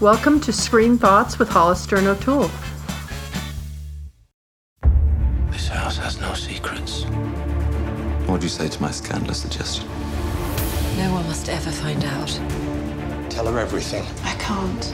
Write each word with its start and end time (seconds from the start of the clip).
Welcome 0.00 0.38
to 0.42 0.52
Screen 0.52 0.96
Thoughts 0.96 1.40
with 1.40 1.48
Hollister 1.48 1.96
and 1.96 2.06
O'Toole. 2.06 2.48
This 5.50 5.66
house 5.66 5.96
has 5.96 6.20
no 6.20 6.34
secrets. 6.34 7.02
What 8.28 8.38
do 8.40 8.46
you 8.46 8.48
say 8.48 8.68
to 8.68 8.80
my 8.80 8.92
scandalous 8.92 9.42
suggestion? 9.42 9.88
No 10.98 11.12
one 11.14 11.26
must 11.26 11.48
ever 11.48 11.72
find 11.72 12.04
out. 12.04 12.28
Tell 13.28 13.46
her 13.46 13.58
everything. 13.58 14.04
I 14.22 14.34
can't. 14.34 14.84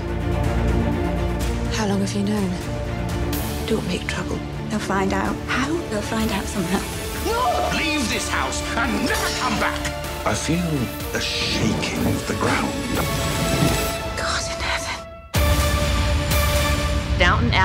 How 1.75 1.87
long 1.87 2.01
have 2.01 2.15
you 2.15 2.23
known? 2.23 2.51
Don't 3.67 3.87
make 3.87 4.07
trouble. 4.09 4.39
They'll 4.71 4.79
find 4.79 5.13
out. 5.13 5.37
How? 5.49 5.71
They'll 5.91 6.01
find 6.01 6.33
out 6.33 6.47
somehow. 6.47 6.81
No! 7.27 7.77
Leave 7.77 8.09
this 8.09 8.27
house 8.31 8.63
and 8.75 9.05
never 9.05 9.39
come 9.39 9.61
back! 9.61 10.27
I 10.27 10.33
feel 10.33 10.65
a 11.15 11.21
shaking 11.21 12.07
of 12.07 12.27
the 12.27 12.37
ground. 12.37 13.34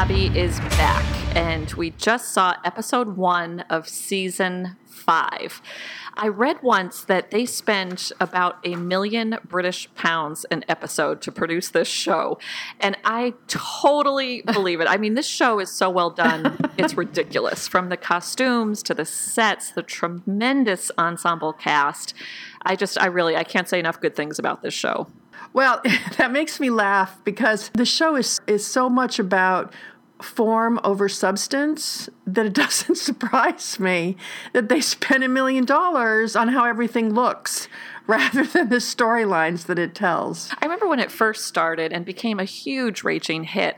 Abbey 0.02 0.28
is 0.28 0.58
back, 0.62 1.36
and 1.36 1.74
we 1.74 1.90
just 1.90 2.32
saw 2.32 2.56
episode 2.64 3.18
one 3.18 3.66
of 3.70 3.90
season 3.90 4.78
five. 4.86 5.62
I 6.14 6.30
read 6.30 6.64
once 6.64 7.04
that 7.04 7.32
they 7.32 7.46
spend 7.46 8.14
about 8.18 8.60
a 8.64 8.78
million 8.78 9.38
British 9.46 9.94
pounds 9.96 10.46
an 10.52 10.64
episode 10.70 11.22
to 11.24 11.34
produce 11.34 11.68
this 11.68 11.90
show, 11.90 12.40
and 12.80 12.98
I 13.04 13.34
totally 13.50 14.42
believe 14.46 14.80
it. 14.80 14.88
I 14.88 14.96
mean, 14.96 15.16
this 15.16 15.28
show 15.28 15.60
is 15.60 15.70
so 15.70 15.90
well 15.90 16.12
done, 16.12 16.58
it's 16.78 16.96
ridiculous. 16.96 17.68
From 17.68 17.90
the 17.90 17.98
costumes 17.98 18.82
to 18.84 18.94
the 18.94 19.04
sets, 19.04 19.72
the 19.72 19.84
tremendous 19.84 20.92
ensemble 20.98 21.52
cast. 21.52 22.14
I 22.62 22.78
just, 22.78 22.98
I 23.02 23.08
really, 23.08 23.36
I 23.36 23.44
can't 23.44 23.68
say 23.68 23.80
enough 23.80 24.00
good 24.00 24.16
things 24.16 24.40
about 24.40 24.62
this 24.62 24.74
show. 24.74 25.08
Well, 25.54 25.82
that 26.18 26.32
makes 26.32 26.60
me 26.60 26.70
laugh 26.70 27.20
because 27.24 27.70
the 27.74 27.86
show 27.86 28.16
is 28.16 28.40
is 28.48 28.66
so 28.66 28.90
much 28.90 29.20
about 29.20 29.74
form 30.22 30.80
over 30.84 31.08
substance 31.08 32.10
that 32.28 32.46
it 32.46 32.54
doesn't 32.64 32.96
surprise 32.96 33.80
me 33.80 34.18
that 34.54 34.70
they 34.70 34.82
spend 34.82 35.24
a 35.24 35.30
million 35.30 35.66
dollars 35.66 36.36
on 36.36 36.50
how 36.50 36.66
everything 36.66 37.14
looks 37.14 37.68
rather 38.08 38.44
than 38.44 38.70
the 38.70 38.78
storylines 38.78 39.68
that 39.68 39.78
it 39.78 39.94
tells. 39.94 40.50
I 40.60 40.66
remember 40.66 40.88
when 40.88 41.00
it 41.00 41.12
first 41.12 41.46
started 41.46 41.94
and 41.94 42.06
became 42.06 42.40
a 42.40 42.44
huge 42.44 43.04
raging 43.04 43.44
hit. 43.44 43.78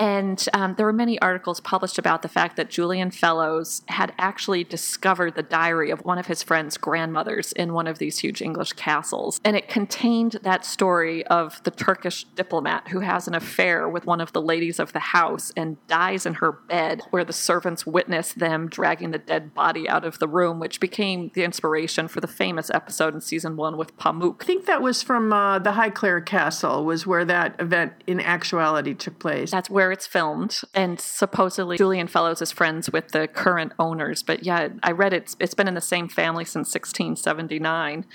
And 0.00 0.42
um, 0.54 0.76
there 0.76 0.86
were 0.86 0.94
many 0.94 1.20
articles 1.20 1.60
published 1.60 1.98
about 1.98 2.22
the 2.22 2.28
fact 2.28 2.56
that 2.56 2.70
Julian 2.70 3.10
Fellowes 3.10 3.82
had 3.88 4.14
actually 4.18 4.64
discovered 4.64 5.34
the 5.34 5.42
diary 5.42 5.90
of 5.90 6.02
one 6.06 6.16
of 6.16 6.26
his 6.26 6.42
friend's 6.42 6.78
grandmothers 6.78 7.52
in 7.52 7.74
one 7.74 7.86
of 7.86 7.98
these 7.98 8.18
huge 8.18 8.40
English 8.40 8.72
castles. 8.72 9.38
And 9.44 9.56
it 9.56 9.68
contained 9.68 10.38
that 10.42 10.64
story 10.64 11.26
of 11.26 11.62
the 11.64 11.70
Turkish 11.70 12.24
diplomat 12.34 12.88
who 12.88 13.00
has 13.00 13.28
an 13.28 13.34
affair 13.34 13.90
with 13.90 14.06
one 14.06 14.22
of 14.22 14.32
the 14.32 14.40
ladies 14.40 14.80
of 14.80 14.94
the 14.94 15.00
house 15.00 15.52
and 15.54 15.76
dies 15.86 16.24
in 16.24 16.34
her 16.34 16.52
bed, 16.52 17.02
where 17.10 17.24
the 17.24 17.34
servants 17.34 17.84
witness 17.84 18.32
them 18.32 18.68
dragging 18.68 19.10
the 19.10 19.18
dead 19.18 19.52
body 19.52 19.86
out 19.86 20.06
of 20.06 20.18
the 20.18 20.28
room, 20.28 20.58
which 20.58 20.80
became 20.80 21.30
the 21.34 21.44
inspiration 21.44 22.08
for 22.08 22.22
the 22.22 22.26
famous 22.26 22.70
episode 22.70 23.12
in 23.12 23.20
season 23.20 23.54
one 23.54 23.76
with 23.76 23.94
Pamuk. 23.98 24.40
I 24.40 24.46
think 24.46 24.64
that 24.64 24.80
was 24.80 25.02
from 25.02 25.30
uh, 25.30 25.58
the 25.58 25.72
Highclere 25.72 26.24
Castle 26.24 26.86
was 26.86 27.06
where 27.06 27.26
that 27.26 27.56
event 27.60 27.92
in 28.06 28.18
actuality 28.18 28.94
took 28.94 29.18
place. 29.18 29.50
That's 29.50 29.68
where 29.68 29.89
it's 29.90 30.06
filmed, 30.06 30.60
and 30.74 31.00
supposedly 31.00 31.76
Julian 31.76 32.08
Fellowes 32.08 32.42
is 32.42 32.52
friends 32.52 32.90
with 32.90 33.08
the 33.08 33.28
current 33.28 33.72
owners. 33.78 34.22
But 34.22 34.44
yeah, 34.44 34.68
I 34.82 34.92
read 34.92 35.12
it's 35.12 35.36
it's 35.40 35.54
been 35.54 35.68
in 35.68 35.74
the 35.74 35.80
same 35.80 36.08
family 36.08 36.44
since 36.44 36.68
1679. 36.74 38.06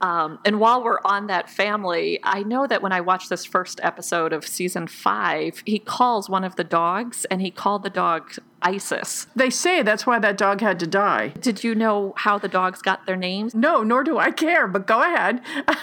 Um, 0.00 0.38
and 0.44 0.60
while 0.60 0.84
we're 0.84 1.00
on 1.04 1.26
that 1.28 1.48
family, 1.48 2.20
I 2.22 2.42
know 2.42 2.66
that 2.66 2.82
when 2.82 2.92
I 2.92 3.00
watched 3.00 3.30
this 3.30 3.46
first 3.46 3.80
episode 3.82 4.32
of 4.34 4.46
season 4.46 4.86
five, 4.86 5.62
he 5.64 5.78
calls 5.78 6.28
one 6.28 6.44
of 6.44 6.56
the 6.56 6.64
dogs, 6.64 7.24
and 7.26 7.40
he 7.40 7.50
called 7.50 7.82
the 7.82 7.90
dog 7.90 8.32
Isis. 8.60 9.26
They 9.34 9.48
say 9.48 9.82
that's 9.82 10.06
why 10.06 10.18
that 10.18 10.36
dog 10.36 10.60
had 10.60 10.78
to 10.80 10.86
die. 10.86 11.28
Did 11.40 11.64
you 11.64 11.74
know 11.74 12.12
how 12.16 12.38
the 12.38 12.48
dogs 12.48 12.82
got 12.82 13.06
their 13.06 13.16
names? 13.16 13.54
No, 13.54 13.82
nor 13.82 14.04
do 14.04 14.18
I 14.18 14.30
care, 14.32 14.66
but 14.66 14.86
go 14.86 15.00
ahead. 15.00 15.40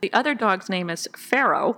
The 0.00 0.12
other 0.12 0.34
dog's 0.34 0.68
name 0.68 0.88
is 0.88 1.08
Pharaoh. 1.16 1.76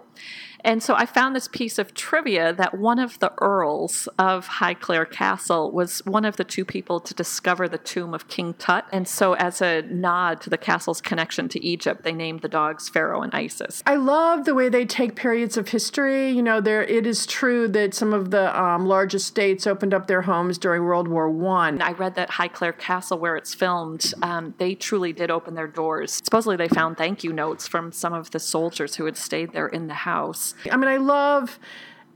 And 0.64 0.82
so 0.82 0.94
I 0.94 1.06
found 1.06 1.34
this 1.34 1.48
piece 1.48 1.78
of 1.78 1.94
trivia 1.94 2.52
that 2.52 2.78
one 2.78 2.98
of 2.98 3.18
the 3.18 3.32
earls 3.40 4.08
of 4.18 4.46
Highclere 4.46 5.10
Castle 5.10 5.70
was 5.70 6.04
one 6.04 6.24
of 6.24 6.36
the 6.36 6.44
two 6.44 6.64
people 6.64 7.00
to 7.00 7.14
discover 7.14 7.68
the 7.68 7.78
tomb 7.78 8.14
of 8.14 8.28
King 8.28 8.54
Tut. 8.54 8.86
And 8.92 9.08
so, 9.08 9.34
as 9.34 9.60
a 9.60 9.82
nod 9.82 10.40
to 10.42 10.50
the 10.50 10.58
castle's 10.58 11.00
connection 11.00 11.48
to 11.50 11.64
Egypt, 11.64 12.02
they 12.04 12.12
named 12.12 12.40
the 12.42 12.48
dogs 12.48 12.88
Pharaoh 12.88 13.22
and 13.22 13.34
Isis. 13.34 13.82
I 13.86 13.96
love 13.96 14.44
the 14.44 14.54
way 14.54 14.68
they 14.68 14.84
take 14.84 15.16
periods 15.16 15.56
of 15.56 15.68
history. 15.68 16.30
You 16.30 16.42
know, 16.42 16.60
there 16.60 16.82
it 16.82 17.06
is 17.06 17.26
true 17.26 17.68
that 17.68 17.94
some 17.94 18.12
of 18.12 18.30
the 18.30 18.58
um, 18.58 18.86
largest 18.86 19.26
states 19.26 19.66
opened 19.66 19.94
up 19.94 20.06
their 20.06 20.22
homes 20.22 20.58
during 20.58 20.84
World 20.84 21.08
War 21.08 21.28
One. 21.30 21.82
I 21.82 21.92
read 21.92 22.14
that 22.14 22.30
Highclere 22.30 22.76
Castle, 22.76 23.18
where 23.18 23.36
it's 23.36 23.54
filmed, 23.54 24.12
um, 24.22 24.54
they 24.58 24.74
truly 24.74 25.12
did 25.12 25.30
open 25.30 25.54
their 25.54 25.66
doors. 25.66 26.20
Supposedly, 26.24 26.56
they 26.56 26.68
found 26.68 26.96
thank 26.96 27.24
you 27.24 27.32
notes 27.32 27.66
from 27.66 27.92
some 27.92 28.12
of 28.12 28.30
the 28.30 28.38
soldiers 28.38 28.96
who 28.96 29.04
had 29.04 29.16
stayed 29.16 29.52
there 29.52 29.68
in 29.68 29.88
the 29.88 29.94
house. 29.94 30.51
I 30.70 30.76
mean, 30.76 30.88
I 30.88 30.96
love 30.96 31.58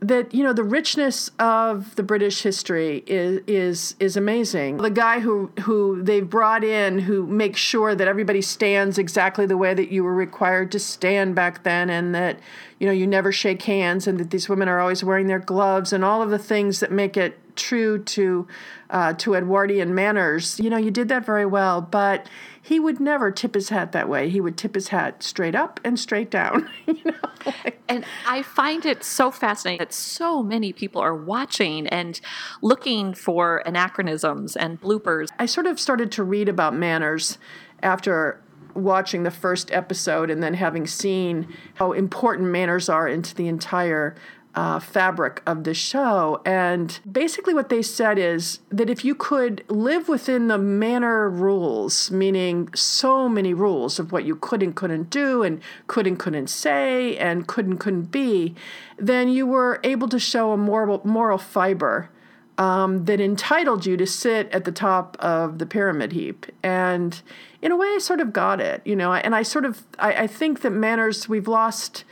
that 0.01 0.35
you 0.35 0.45
know 0.45 0.53
the 0.53 0.63
richness 0.63 1.31
of 1.39 1.97
the 1.97 2.03
British 2.03 2.43
history 2.43 3.03
is 3.07 3.41
is 3.47 3.97
is 3.99 4.17
amazing. 4.17 4.77
The 4.77 4.91
guy 4.91 5.21
who 5.21 5.51
who 5.61 6.03
they've 6.03 6.29
brought 6.29 6.63
in 6.65 6.99
who 6.99 7.27
makes 7.27 7.61
sure 7.61 7.95
that 7.95 8.07
everybody 8.07 8.43
stands 8.43 8.99
exactly 8.99 9.47
the 9.47 9.57
way 9.57 9.73
that 9.75 9.91
you 9.91 10.05
were 10.05 10.15
required 10.15 10.71
to 10.73 10.79
stand 10.79 11.35
back 11.35 11.63
then, 11.63 11.89
and 11.89 12.15
that 12.15 12.39
you 12.79 12.87
know 12.87 12.93
you 12.93 13.07
never 13.07 13.33
shake 13.33 13.63
hands, 13.63 14.07
and 14.07 14.21
that 14.21 14.31
these 14.31 14.49
women 14.49 14.69
are 14.69 14.81
always 14.81 15.03
wearing 15.03 15.29
their 15.29 15.39
gloves, 15.39 15.93
and 15.93 16.05
all 16.05 16.23
of 16.23 16.31
the 16.31 16.39
things 16.39 16.81
that 16.81 16.93
make 16.93 17.17
it 17.17 17.39
true 17.57 17.99
to 18.05 18.47
uh, 18.91 19.13
to 19.15 19.35
Edwardian 19.35 19.95
manners. 19.95 20.61
You 20.61 20.71
know, 20.71 20.77
you 20.77 20.91
did 20.91 21.09
that 21.09 21.25
very 21.25 21.47
well, 21.47 21.81
but 21.81 22.29
he 22.61 22.81
would 22.81 23.01
never 23.01 23.31
tip 23.31 23.55
his 23.55 23.69
hat 23.69 23.93
that 23.93 24.09
way. 24.09 24.29
He 24.29 24.41
would 24.41 24.57
tip 24.57 24.75
his 24.75 24.89
hat 24.89 25.23
straight 25.23 25.55
up 25.55 25.81
and 25.85 25.99
straight 25.99 26.31
down. 26.31 26.69
you 26.87 27.01
know, 27.05 27.15
like, 27.45 27.81
And 27.89 28.05
I 28.27 28.43
find 28.43 28.85
it 28.85 29.05
so 29.05 29.31
fascinating 29.31 29.79
that 29.79 29.93
so 29.93 30.43
many 30.43 30.73
people 30.73 31.01
are 31.01 31.15
watching 31.15 31.87
and 31.89 32.21
looking 32.63 33.15
for 33.15 33.63
anachronisms 33.67 34.57
and 34.57 34.81
bloopers. 34.81 35.29
I 35.39 35.47
sort 35.47 35.67
of 35.67 35.79
started 35.79 36.11
to 36.13 36.25
read 36.25 36.49
about 36.49 36.75
manners 36.75 37.39
after 37.83 38.41
watching 38.77 39.23
the 39.23 39.31
first 39.31 39.73
episode 39.73 40.31
and 40.31 40.43
then 40.43 40.55
having 40.55 40.87
seen 40.87 41.53
how 41.75 41.93
important 41.93 42.49
manners 42.49 42.89
are 42.89 43.09
into 43.09 43.35
the 43.35 43.49
entire 43.49 44.15
uh, 44.57 44.79
fabric 44.79 45.43
of 45.47 45.65
the 45.65 45.75
show. 45.75 46.41
And 46.47 46.99
basically, 47.11 47.53
what 47.53 47.69
they 47.69 47.83
said 47.83 48.19
is 48.19 48.61
that 48.71 48.89
if 48.89 49.05
you 49.05 49.15
could 49.15 49.63
live 49.69 50.09
within 50.09 50.49
the 50.49 50.57
manner 50.59 51.29
rules, 51.29 52.11
meaning 52.11 52.73
so 52.75 53.29
many 53.29 53.53
rules 53.53 53.99
of 53.99 54.13
what 54.13 54.25
you 54.25 54.35
could 54.35 54.63
and 54.63 54.75
couldn't 54.75 55.11
do, 55.11 55.43
and 55.43 55.61
could 55.87 56.07
and 56.07 56.19
couldn't 56.19 56.49
say, 56.49 57.17
and 57.19 57.47
could 57.47 57.67
and 57.67 57.79
couldn't 57.79 58.11
be, 58.11 58.55
then 58.97 59.29
you 59.29 59.47
were 59.47 59.79
able 59.85 60.09
to 60.09 60.19
show 60.19 60.53
a 60.53 60.57
moral, 60.57 61.03
moral 61.05 61.39
fiber 61.39 62.09
um, 62.57 63.05
that 63.05 63.21
entitled 63.21 63.85
you 63.85 63.99
to 63.99 64.07
sit 64.07 64.51
at 64.53 64.65
the 64.65 64.73
top 64.73 65.19
of 65.21 65.59
the 65.59 65.67
pyramid 65.67 66.13
heap. 66.13 66.47
And 66.63 67.21
in 67.61 67.73
a 67.73 67.77
way, 67.77 67.89
I 67.89 67.99
sort 67.99 68.21
of 68.21 68.33
got 68.33 68.61
it, 68.61 68.81
you 68.87 68.97
know. 68.97 69.13
And 69.13 69.35
I 69.35 69.43
sort 69.43 69.67
of, 69.67 69.83
I, 69.99 70.23
I 70.23 70.27
think 70.27 70.63
that 70.63 70.71
manners, 70.71 71.29
we've 71.29 71.49
lost 71.49 72.05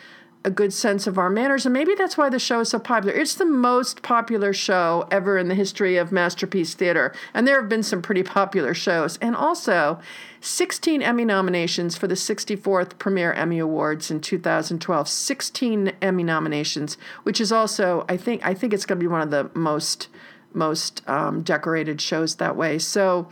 a 0.44 0.50
good 0.50 0.72
sense 0.72 1.06
of 1.06 1.16
our 1.16 1.31
manners, 1.31 1.65
and 1.65 1.72
maybe 1.72 1.94
that's 1.94 2.19
why 2.19 2.28
the 2.28 2.38
show 2.38 2.60
is 2.60 2.69
so 2.69 2.78
popular. 2.78 3.16
It's 3.16 3.34
the 3.34 3.47
most 3.47 4.03
popular 4.03 4.53
show 4.53 5.09
ever 5.10 5.38
in 5.38 5.49
the 5.49 5.55
history 5.55 5.97
of 5.97 6.12
Masterpiece 6.12 6.75
Theater, 6.75 7.15
and 7.32 7.49
there 7.49 7.59
have 7.59 7.69
been 7.69 7.82
some 7.82 8.03
pretty 8.03 8.22
popular 8.22 8.75
shows. 8.75 9.16
And 9.19 9.34
also, 9.34 9.99
16 10.41 11.00
Emmy 11.00 11.25
nominations 11.25 11.97
for 11.97 12.06
the 12.06 12.15
64th 12.15 12.99
Premier 12.99 13.32
Emmy 13.32 13.59
Awards 13.59 14.10
in 14.10 14.21
2012. 14.21 15.09
16 15.09 15.93
Emmy 16.02 16.23
nominations, 16.23 16.99
which 17.23 17.40
is 17.40 17.50
also, 17.50 18.05
I 18.08 18.19
think, 18.19 18.44
I 18.44 18.52
think 18.52 18.75
it's 18.75 18.85
going 18.85 18.99
to 18.99 19.02
be 19.02 19.08
one 19.08 19.23
of 19.23 19.31
the 19.31 19.50
most 19.58 20.08
most 20.52 21.02
um, 21.08 21.43
decorated 21.43 22.00
shows 22.00 22.37
that 22.37 22.55
way. 22.56 22.79
So 22.79 23.29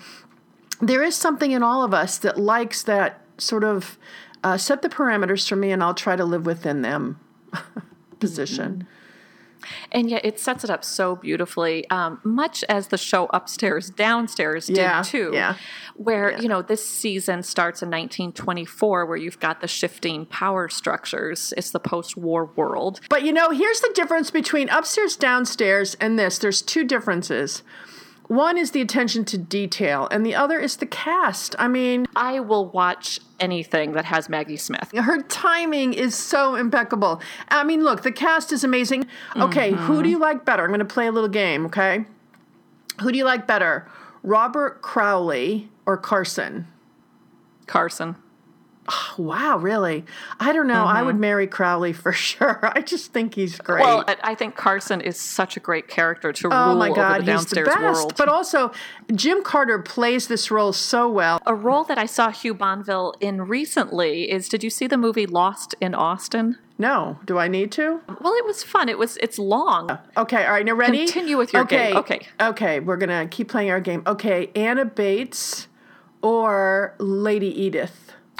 there 0.80 1.04
is 1.04 1.14
something 1.14 1.52
in 1.52 1.62
all 1.62 1.84
of 1.84 1.94
us 1.94 2.18
that 2.18 2.36
likes 2.36 2.82
that 2.82 3.20
sort 3.38 3.62
of 3.62 3.96
uh, 4.44 4.56
set 4.56 4.82
the 4.82 4.88
parameters 4.88 5.48
for 5.48 5.56
me 5.56 5.70
and 5.72 5.82
I'll 5.82 5.94
try 5.94 6.16
to 6.16 6.24
live 6.24 6.46
within 6.46 6.82
them 6.82 7.20
position. 8.20 8.86
And 9.92 10.10
yet 10.10 10.24
it 10.24 10.40
sets 10.40 10.64
it 10.64 10.70
up 10.70 10.82
so 10.84 11.14
beautifully, 11.14 11.88
um, 11.88 12.20
much 12.24 12.64
as 12.68 12.88
the 12.88 12.98
show 12.98 13.28
Upstairs, 13.32 13.90
Downstairs 13.90 14.66
did 14.66 14.76
Yeah, 14.78 15.02
too. 15.02 15.30
yeah. 15.32 15.54
Where, 15.94 16.32
Yeah. 16.32 16.40
you 16.40 16.48
know, 16.48 16.62
this 16.62 16.84
season 16.84 17.44
starts 17.44 17.80
in 17.80 17.88
1924, 17.88 19.06
where 19.06 19.16
you've 19.16 19.38
got 19.38 19.60
the 19.60 19.68
shifting 19.68 20.26
power 20.26 20.68
structures. 20.68 21.54
It's 21.56 21.70
the 21.70 21.78
post 21.78 22.16
war 22.16 22.46
world. 22.56 23.00
But 23.08 23.22
you 23.22 23.32
know, 23.32 23.50
here's 23.50 23.80
the 23.80 23.92
difference 23.94 24.32
between 24.32 24.68
upstairs, 24.68 25.14
downstairs, 25.16 25.94
and 26.00 26.18
this. 26.18 26.38
There's 26.38 26.60
two 26.60 26.82
differences. 26.82 27.62
One 28.32 28.56
is 28.56 28.70
the 28.70 28.80
attention 28.80 29.26
to 29.26 29.36
detail, 29.36 30.08
and 30.10 30.24
the 30.24 30.34
other 30.34 30.58
is 30.58 30.76
the 30.76 30.86
cast. 30.86 31.54
I 31.58 31.68
mean, 31.68 32.06
I 32.16 32.40
will 32.40 32.64
watch 32.64 33.20
anything 33.38 33.92
that 33.92 34.06
has 34.06 34.30
Maggie 34.30 34.56
Smith. 34.56 34.90
her 34.96 35.20
timing 35.24 35.92
is 35.92 36.14
so 36.14 36.54
impeccable. 36.54 37.20
I 37.48 37.62
mean, 37.62 37.84
look, 37.84 38.04
the 38.04 38.10
cast 38.10 38.50
is 38.50 38.64
amazing. 38.64 39.06
Okay, 39.36 39.72
who 39.72 40.02
do 40.02 40.08
you 40.08 40.18
like 40.18 40.46
better? 40.46 40.62
I'm 40.62 40.70
going 40.70 40.78
to 40.78 40.86
play 40.86 41.08
a 41.08 41.12
little 41.12 41.28
game, 41.28 41.66
okay? 41.66 42.06
Who 43.02 43.12
do 43.12 43.18
you 43.18 43.26
like 43.26 43.46
better, 43.46 43.86
Robert 44.22 44.80
Crawley 44.80 45.68
or 45.84 45.98
Carson? 45.98 46.66
Carson. 47.66 48.16
Wow, 49.18 49.58
really? 49.58 50.06
I 50.40 50.52
don't 50.52 50.66
know. 50.66 50.84
I 50.84 51.02
would 51.02 51.12
mm-hmm. 51.12 51.20
marry 51.20 51.46
Crawley 51.46 51.92
for 51.92 52.12
sure. 52.30 52.60
I 52.62 52.80
just 52.80 53.12
think 53.12 53.34
he's 53.34 53.58
great. 53.58 53.82
Well, 53.82 54.04
I 54.22 54.34
think 54.34 54.56
Carson 54.56 55.02
is 55.02 55.18
such 55.18 55.56
a 55.56 55.60
great 55.60 55.86
character 55.86 56.32
to 56.32 56.48
oh 56.50 56.68
rule 56.68 56.76
my 56.76 56.88
over 56.88 56.96
God, 56.96 57.26
the 57.26 57.32
he's 57.32 57.44
the 57.46 57.56
downstairs 57.56 57.68
best. 57.68 57.80
world. 57.80 58.14
But 58.16 58.28
also, 58.28 58.72
Jim 59.14 59.42
Carter 59.42 59.78
plays 59.78 60.28
this 60.28 60.50
role 60.50 60.72
so 60.72 61.10
well. 61.10 61.40
a 61.44 61.54
role 61.54 61.84
that 61.84 61.98
I 61.98 62.06
saw 62.06 62.30
Hugh 62.30 62.54
Bonneville 62.54 63.14
in 63.20 63.42
recently 63.42 64.30
is 64.30 64.48
did 64.48 64.64
you 64.64 64.70
see 64.70 64.86
the 64.86 64.96
movie 64.96 65.26
Lost 65.26 65.74
in 65.80 65.94
Austen? 65.94 66.58
No, 66.78 67.18
do 67.26 67.38
I 67.38 67.48
need 67.48 67.70
to? 67.72 68.00
Well, 68.20 68.34
it 68.34 68.46
was 68.46 68.64
fun. 68.64 68.88
It 68.88 68.98
was 68.98 69.18
it's 69.18 69.38
long. 69.38 69.98
Okay, 70.16 70.46
all 70.46 70.52
right, 70.52 70.64
now 70.64 70.74
ready? 70.74 71.04
Continue 71.04 71.36
with 71.36 71.52
your 71.52 71.62
okay, 71.62 71.90
game. 71.90 71.96
Okay. 71.98 72.20
Okay, 72.40 72.80
we're 72.80 72.96
gonna 72.96 73.28
keep 73.28 73.48
playing 73.48 73.70
our 73.70 73.80
game. 73.80 74.02
Okay, 74.06 74.50
Anna 74.56 74.84
Bates 74.84 75.68
or 76.22 76.94
Lady 76.98 77.48
Edith. 77.62 78.14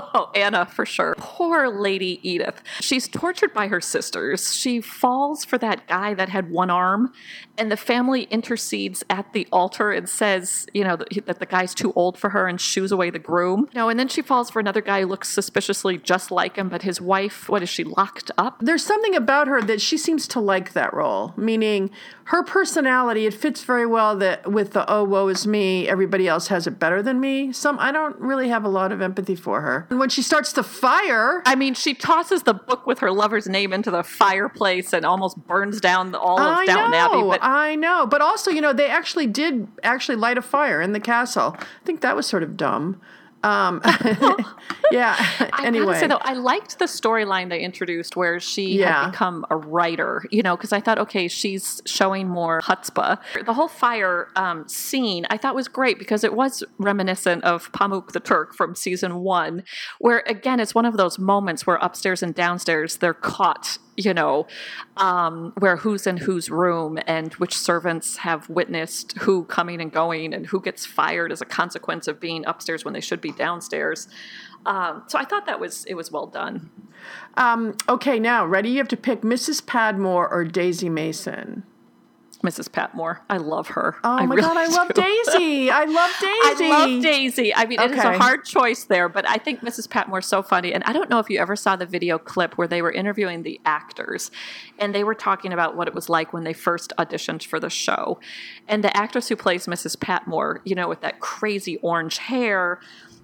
Oh, 0.00 0.30
Anna, 0.34 0.66
for 0.66 0.86
sure. 0.86 1.14
Poor 1.18 1.68
Lady 1.68 2.20
Edith. 2.22 2.62
She's 2.80 3.08
tortured 3.08 3.52
by 3.52 3.68
her 3.68 3.80
sisters. 3.80 4.54
She 4.54 4.80
falls 4.80 5.44
for 5.44 5.58
that 5.58 5.86
guy 5.88 6.14
that 6.14 6.28
had 6.28 6.50
one 6.50 6.70
arm, 6.70 7.12
and 7.56 7.70
the 7.70 7.76
family 7.76 8.22
intercedes 8.24 9.02
at 9.10 9.32
the 9.32 9.48
altar 9.50 9.90
and 9.90 10.08
says, 10.08 10.66
you 10.72 10.84
know, 10.84 10.96
that 10.96 11.38
the 11.40 11.46
guy's 11.46 11.74
too 11.74 11.92
old 11.94 12.16
for 12.16 12.30
her 12.30 12.46
and 12.46 12.60
shoos 12.60 12.92
away 12.92 13.10
the 13.10 13.18
groom. 13.18 13.68
You 13.72 13.80
know, 13.80 13.88
and 13.88 13.98
then 13.98 14.08
she 14.08 14.22
falls 14.22 14.50
for 14.50 14.60
another 14.60 14.80
guy 14.80 15.00
who 15.00 15.06
looks 15.06 15.28
suspiciously 15.28 15.98
just 15.98 16.30
like 16.30 16.56
him, 16.56 16.68
but 16.68 16.82
his 16.82 17.00
wife, 17.00 17.48
what 17.48 17.62
is 17.62 17.68
she, 17.68 17.84
locked 17.84 18.30
up? 18.38 18.58
There's 18.60 18.84
something 18.84 19.16
about 19.16 19.48
her 19.48 19.60
that 19.62 19.80
she 19.80 19.98
seems 19.98 20.28
to 20.28 20.40
like 20.40 20.72
that 20.74 20.94
role, 20.94 21.34
meaning 21.36 21.90
her 22.24 22.42
personality. 22.42 23.26
It 23.26 23.34
fits 23.34 23.64
very 23.64 23.86
well 23.86 24.16
that 24.18 24.50
with 24.50 24.72
the 24.72 24.88
oh 24.90 25.02
woe 25.02 25.28
is 25.28 25.46
me, 25.46 25.88
everybody 25.88 26.28
else 26.28 26.48
has 26.48 26.66
it 26.66 26.78
better 26.78 27.02
than 27.02 27.20
me. 27.20 27.52
Some 27.52 27.78
I 27.78 27.90
don't 27.90 28.18
really 28.20 28.48
have 28.48 28.64
a 28.64 28.68
lot 28.68 28.92
of 28.92 29.00
empathy 29.00 29.34
for 29.34 29.62
her. 29.62 29.86
And 29.90 29.98
when 29.98 30.10
she 30.10 30.22
starts 30.22 30.52
to 30.54 30.62
fire, 30.62 31.42
I 31.46 31.54
mean, 31.54 31.74
she 31.74 31.94
tosses 31.94 32.42
the 32.42 32.54
book 32.54 32.86
with 32.86 32.98
her 32.98 33.10
lover's 33.10 33.48
name 33.48 33.72
into 33.72 33.90
the 33.90 34.02
fireplace 34.02 34.92
and 34.92 35.06
almost 35.06 35.38
burns 35.46 35.80
down 35.80 36.14
all 36.14 36.38
of 36.38 36.58
I 36.58 36.66
Downton 36.66 36.94
Abbey. 36.94 37.22
But 37.22 37.40
I 37.42 37.74
know. 37.74 38.06
But 38.06 38.20
also, 38.20 38.50
you 38.50 38.60
know, 38.60 38.72
they 38.72 38.88
actually 38.88 39.26
did 39.26 39.66
actually 39.82 40.16
light 40.16 40.36
a 40.36 40.42
fire 40.42 40.82
in 40.82 40.92
the 40.92 41.00
castle. 41.00 41.56
I 41.58 41.84
think 41.86 42.02
that 42.02 42.14
was 42.14 42.26
sort 42.26 42.42
of 42.42 42.56
dumb. 42.56 43.00
Um, 43.44 43.80
yeah. 44.90 45.14
I 45.52 45.62
anyway, 45.64 45.98
say 46.00 46.06
though, 46.06 46.18
I 46.20 46.32
liked 46.34 46.78
the 46.78 46.86
storyline 46.86 47.48
they 47.50 47.60
introduced 47.60 48.16
where 48.16 48.40
she 48.40 48.78
Yeah. 48.78 49.04
had 49.04 49.10
become 49.12 49.46
a 49.50 49.56
writer. 49.56 50.24
You 50.30 50.42
know, 50.42 50.56
because 50.56 50.72
I 50.72 50.80
thought, 50.80 50.98
okay, 50.98 51.28
she's 51.28 51.80
showing 51.86 52.28
more 52.28 52.60
chutzpah. 52.62 53.18
The 53.44 53.54
whole 53.54 53.68
fire 53.68 54.28
um, 54.36 54.66
scene 54.68 55.26
I 55.30 55.36
thought 55.36 55.54
was 55.54 55.68
great 55.68 55.98
because 55.98 56.24
it 56.24 56.34
was 56.34 56.64
reminiscent 56.78 57.44
of 57.44 57.70
Pamuk 57.72 58.12
the 58.12 58.20
Turk 58.20 58.54
from 58.54 58.74
season 58.74 59.16
one, 59.16 59.62
where 59.98 60.22
again 60.26 60.60
it's 60.60 60.74
one 60.74 60.84
of 60.84 60.96
those 60.96 61.18
moments 61.18 61.66
where 61.66 61.76
upstairs 61.76 62.22
and 62.22 62.34
downstairs 62.34 62.96
they're 62.96 63.14
caught. 63.14 63.78
You 64.00 64.14
know, 64.14 64.46
um, 64.96 65.52
where 65.58 65.76
who's 65.76 66.06
in 66.06 66.18
whose 66.18 66.50
room 66.50 67.00
and 67.08 67.34
which 67.34 67.56
servants 67.58 68.18
have 68.18 68.48
witnessed 68.48 69.18
who 69.18 69.44
coming 69.46 69.80
and 69.80 69.90
going 69.90 70.32
and 70.32 70.46
who 70.46 70.60
gets 70.60 70.86
fired 70.86 71.32
as 71.32 71.40
a 71.40 71.44
consequence 71.44 72.06
of 72.06 72.20
being 72.20 72.46
upstairs 72.46 72.84
when 72.84 72.94
they 72.94 73.00
should 73.00 73.20
be 73.20 73.32
downstairs. 73.32 74.06
Um, 74.66 75.02
so 75.08 75.18
I 75.18 75.24
thought 75.24 75.46
that 75.46 75.58
was 75.58 75.84
it 75.86 75.94
was 75.94 76.12
well 76.12 76.26
done. 76.28 76.70
um, 77.36 77.76
okay, 77.88 78.20
now 78.20 78.46
ready? 78.46 78.70
You 78.70 78.78
have 78.78 78.88
to 78.88 78.96
pick 78.96 79.22
Mrs. 79.22 79.66
Patmore 79.66 80.28
or 80.28 80.44
Daisy 80.44 80.88
Mason. 80.88 81.64
Mrs. 82.44 82.70
Patmore, 82.70 83.20
I 83.28 83.38
love 83.38 83.68
her. 83.68 83.96
Oh 84.04 84.24
my 84.24 84.34
really 84.34 84.42
god, 84.42 84.56
I 84.56 84.66
love. 84.76 84.94
Daisy. 84.94 85.70
I 85.70 85.84
love 85.84 86.10
Daisy. 86.20 86.64
I 86.72 86.86
love 86.86 87.02
Daisy. 87.02 87.54
I 87.54 87.66
mean, 87.66 87.80
it 87.80 87.90
is 87.90 87.98
a 87.98 88.16
hard 88.16 88.44
choice 88.44 88.84
there, 88.84 89.08
but 89.08 89.28
I 89.28 89.38
think 89.38 89.60
Mrs. 89.60 89.88
Patmore's 89.88 90.26
so 90.26 90.42
funny. 90.42 90.72
And 90.72 90.84
I 90.84 90.92
don't 90.92 91.10
know 91.10 91.18
if 91.18 91.28
you 91.28 91.40
ever 91.40 91.56
saw 91.56 91.74
the 91.74 91.86
video 91.86 92.16
clip 92.16 92.56
where 92.56 92.68
they 92.68 92.80
were 92.80 92.92
interviewing 92.92 93.42
the 93.42 93.60
actors 93.64 94.30
and 94.78 94.94
they 94.94 95.02
were 95.02 95.16
talking 95.16 95.52
about 95.52 95.76
what 95.76 95.88
it 95.88 95.94
was 95.94 96.08
like 96.08 96.32
when 96.32 96.44
they 96.44 96.52
first 96.52 96.92
auditioned 96.98 97.44
for 97.44 97.58
the 97.58 97.70
show. 97.70 98.20
And 98.68 98.84
the 98.84 98.96
actress 98.96 99.28
who 99.28 99.36
plays 99.36 99.66
Mrs. 99.66 99.98
Patmore, 99.98 100.60
you 100.64 100.76
know, 100.76 100.88
with 100.88 101.00
that 101.00 101.18
crazy 101.18 101.78
orange 101.78 102.18
hair, 102.18 102.78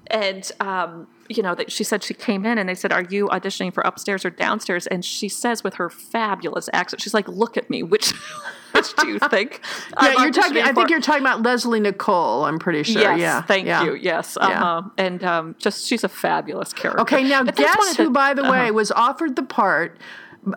and 0.09 0.51
um, 0.61 1.07
you 1.29 1.43
know 1.43 1.55
that 1.55 1.73
she 1.73 1.85
said 1.85 2.03
she 2.03 2.15
came 2.15 2.45
in 2.45 2.59
and 2.59 2.69
they 2.69 2.75
said 2.75 2.93
are 2.93 3.03
you 3.05 3.29
auditioning 3.29 3.73
for 3.73 3.83
upstairs 3.83 4.25
or 4.25 4.31
downstairs 4.31 4.87
and 4.89 5.05
she 5.05 5.29
says 5.29 5.65
with 5.65 5.75
her 5.75 5.89
fabulous 5.89 6.69
accent 6.73 7.01
she's 7.01 7.15
like 7.15 7.27
look 7.29 7.57
at 7.57 7.71
me 7.71 7.83
which 7.83 8.11
which 8.73 8.95
do 8.97 9.09
you 9.09 9.19
think 9.19 9.61
Yeah, 9.91 9.97
I'm 10.17 10.23
you're 10.25 10.33
talking. 10.33 10.57
auditioning 10.57 10.63
I 10.65 10.73
think 10.73 10.91
you're 10.91 11.01
talking 11.01 11.23
about 11.23 11.43
Lesley 11.43 11.81
Nicol. 11.81 12.45
I'm 12.45 12.59
pretty 12.59 12.83
sure. 12.83 13.01
Yes, 13.03 13.21
yeah. 13.21 13.43
thank 13.43 13.67
yeah. 13.67 13.85
you. 13.85 13.95
Yes, 13.95 14.37
Yeah. 14.41 14.49
uh-huh. 14.49 14.89
and 14.99 15.23
um, 15.23 15.55
just 15.59 15.87
she's 15.87 16.03
a 16.03 16.09
fabulous 16.09 16.73
character. 16.73 17.01
Okay, 17.03 17.23
now 17.23 17.45
But 17.45 17.55
guess 17.55 17.91
of 17.93 17.97
the- 17.97 18.03
who, 18.05 18.11
by 18.11 18.35
the 18.35 18.43
uh-huh. 18.43 18.51
way, 18.51 18.71
was 18.73 18.91
offered 18.91 19.37
the 19.37 19.45
part. 19.45 19.97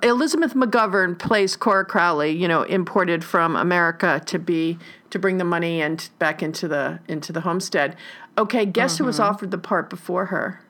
Elizabeth 0.04 0.54
McGovern 0.54 1.18
plays 1.18 1.56
Cora 1.56 1.86
Crawley. 1.86 2.32
You 2.32 2.48
know, 2.48 2.64
imported 2.64 3.24
from 3.24 3.56
America 3.56 4.22
to 4.26 4.40
be 4.40 4.78
to 5.10 5.20
bring 5.20 5.38
the 5.38 5.44
money 5.46 5.82
and 5.82 6.10
back 6.20 6.44
into 6.44 6.68
the 6.68 7.00
into 7.08 7.32
the 7.32 7.42
homestead. 7.42 7.96
Okay, 8.38 8.66
guess 8.66 8.98
who 8.98 9.06
was 9.06 9.16
Mm-hmm. 9.18 9.30
offered 9.30 9.52
the 9.52 9.58
part 9.58 9.90
before 9.90 10.28
her? 10.28 10.62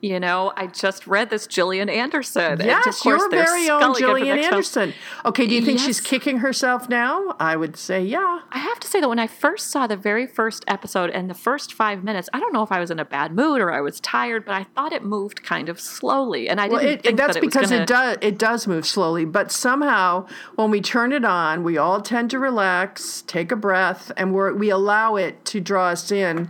You 0.00 0.20
know, 0.20 0.52
I 0.56 0.68
just 0.68 1.08
read 1.08 1.28
this 1.28 1.48
Gillian 1.48 1.88
Anderson. 1.88 2.52
and 2.52 2.60
of 2.60 2.66
Yes, 2.66 3.00
course 3.00 3.20
your 3.20 3.28
very 3.30 3.68
own 3.68 3.96
Gillian. 3.96 4.38
Anderson. 4.38 4.94
Okay, 5.24 5.44
do 5.48 5.54
you 5.56 5.60
think 5.60 5.80
she's 5.80 6.00
kicking 6.00 6.38
herself 6.38 6.88
now? 6.88 7.34
I 7.40 7.56
would 7.56 7.76
say 7.76 8.04
yeah. 8.04 8.40
I 8.52 8.58
have 8.58 8.78
to 8.78 8.86
say 8.86 9.00
that 9.00 9.08
when 9.08 9.18
I 9.18 9.26
first 9.26 9.70
saw 9.72 9.88
the 9.88 9.96
very 9.96 10.24
first 10.26 10.64
episode 10.68 11.10
and 11.10 11.28
the 11.28 11.34
first 11.34 11.72
five 11.74 12.04
minutes, 12.04 12.28
I 12.32 12.38
don't 12.38 12.52
know 12.52 12.62
if 12.62 12.70
I 12.70 12.78
was 12.78 12.92
in 12.92 13.00
a 13.00 13.04
bad 13.04 13.32
mood 13.34 13.60
or 13.60 13.72
I 13.72 13.80
was 13.80 13.98
tired, 13.98 14.44
but 14.44 14.54
I 14.54 14.64
thought 14.76 14.92
it 14.92 15.02
moved 15.02 15.42
kind 15.42 15.68
of 15.68 15.80
slowly, 15.80 16.48
and 16.48 16.60
I 16.60 16.68
Well, 16.68 16.78
didn't 16.80 16.92
it, 17.00 17.02
think 17.02 17.16
that's 17.18 17.34
that 17.34 17.38
it 17.38 17.40
because 17.40 17.70
gonna, 17.70 17.82
it 17.82 17.88
does 17.88 18.18
it 18.20 18.38
does 18.38 18.66
move 18.68 18.86
slowly, 18.86 19.24
but 19.24 19.50
somehow 19.50 20.28
when 20.54 20.70
we 20.70 20.80
turn 20.80 21.12
it 21.12 21.24
on, 21.24 21.64
we 21.64 21.76
all 21.76 22.00
tend 22.00 22.30
to 22.30 22.38
relax, 22.38 23.24
take 23.26 23.50
a 23.50 23.56
breath, 23.56 24.12
and 24.16 24.32
we 24.32 24.52
we 24.52 24.70
allow 24.70 25.16
it 25.16 25.44
to 25.46 25.60
draw 25.60 25.88
us 25.88 26.12
in, 26.12 26.48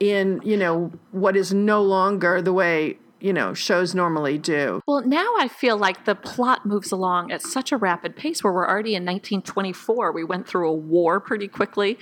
in 0.00 0.40
you 0.44 0.56
know 0.56 0.92
what 1.12 1.36
is 1.36 1.52
no 1.52 1.82
longer 1.82 2.40
the 2.42 2.52
way 2.52 2.98
you 3.24 3.32
know 3.32 3.54
shows 3.54 3.94
normally 3.94 4.36
do. 4.38 4.80
Well, 4.86 5.02
now 5.06 5.26
I 5.38 5.48
feel 5.48 5.76
like 5.76 6.04
the 6.04 6.14
plot 6.14 6.66
moves 6.66 6.92
along 6.92 7.32
at 7.32 7.40
such 7.42 7.72
a 7.72 7.76
rapid 7.76 8.14
pace 8.16 8.44
where 8.44 8.52
we're 8.52 8.68
already 8.68 8.94
in 8.94 9.04
1924. 9.04 10.12
We 10.12 10.24
went 10.24 10.46
through 10.46 10.68
a 10.68 10.74
war 10.74 11.20
pretty 11.20 11.48
quickly. 11.48 11.98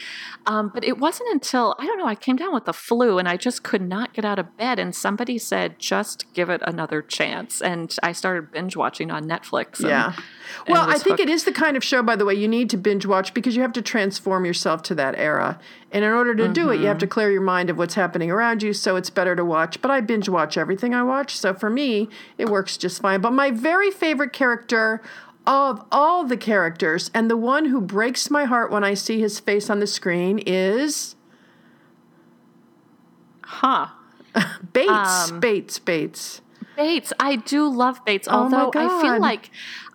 Um, 0.47 0.71
but 0.75 0.83
it 0.85 0.99
wasn't 0.99 1.31
until, 1.33 1.75
I 1.79 1.87
don't 1.87 1.99
know, 1.99 2.07
I 2.07 2.15
came 2.17 2.37
down 2.37 2.53
with 2.55 2.65
the 2.65 2.73
flu 2.73 3.19
and 3.19 3.29
I 3.29 3.37
just 3.37 3.63
could 3.63 3.83
not 3.83 4.13
get 4.15 4.25
out 4.25 4.39
of 4.39 4.57
bed. 4.57 4.79
And 4.79 4.95
somebody 4.95 5.39
said, 5.39 5.79
just 5.79 6.27
give 6.35 6.51
it 6.51 6.61
another 6.67 7.03
chance. 7.03 7.61
And 7.63 7.95
I 8.03 8.13
started 8.13 8.51
binge 8.51 8.77
watching 8.77 9.11
on 9.11 9.25
Netflix. 9.25 9.79
and- 9.81 9.89
Yeah. 9.91 10.13
Well, 10.69 10.83
I 10.91 10.99
think 10.99 11.19
it 11.19 11.29
hooked. 11.29 11.31
is 11.31 11.45
the 11.45 11.53
kind 11.53 11.77
of 11.77 11.85
show, 11.85 12.03
by 12.03 12.17
the 12.17 12.25
way, 12.25 12.35
you 12.35 12.49
need 12.49 12.69
to 12.71 12.77
binge 12.77 13.07
watch 13.07 13.33
because 13.33 13.55
you 13.57 13.63
have 13.63 13.73
to 13.73 13.83
transform 13.83 14.45
yourself 14.45 14.83
to 14.85 14.95
that 14.97 15.15
era. 15.17 15.59
And 15.93 16.05
in 16.05 16.11
order 16.11 16.35
to 16.35 16.49
do 16.49 16.71
it, 16.71 16.81
you 16.81 16.87
have 16.87 16.97
Mm-hmm. 16.97 17.01
to 17.01 17.07
clear 17.07 17.31
your 17.31 17.41
mind 17.43 17.71
of 17.71 17.79
what's 17.79 17.95
happening 17.95 18.31
around 18.31 18.63
you. 18.63 18.73
So 18.75 18.97
it's 18.97 19.09
better 19.11 19.35
to 19.37 19.45
watch. 19.45 19.81
But 19.81 19.91
I 19.91 20.01
binge 20.01 20.29
watch 20.29 20.59
everything 20.59 20.95
I 20.95 21.03
watch. 21.05 21.12
So 21.37 21.55
for 21.55 21.71
me, 21.71 22.09
it 22.39 22.49
works 22.49 22.77
just 22.77 23.03
fine. 23.03 23.21
But 23.21 23.33
my 23.33 23.51
very 23.51 23.91
favorite 23.91 24.33
character 24.33 25.03
of 25.47 25.85
all 25.91 26.25
the 26.25 26.37
characters, 26.37 27.11
and 27.13 27.29
the 27.29 27.37
one 27.37 27.67
who 27.67 27.81
breaks 27.81 28.31
my 28.31 28.45
heart 28.45 28.71
when 28.71 28.85
I 28.85 28.95
see 28.95 29.21
his 29.21 29.41
face 29.41 29.69
on 29.69 29.81
the 29.81 29.87
screen, 29.87 30.39
is 30.47 31.17
Huh. 33.43 33.89
Bates. 34.73 35.31
Um, 35.31 35.41
Bates. 35.41 35.79
Bates. 35.79 36.41
Bates. 36.77 37.13
I 37.21 37.37
do 37.37 37.69
love 37.69 38.05
Bates, 38.05 38.27
Oh 38.31 38.45
although 38.45 38.71
I 38.75 39.03
feel 39.03 39.21
like 39.21 39.51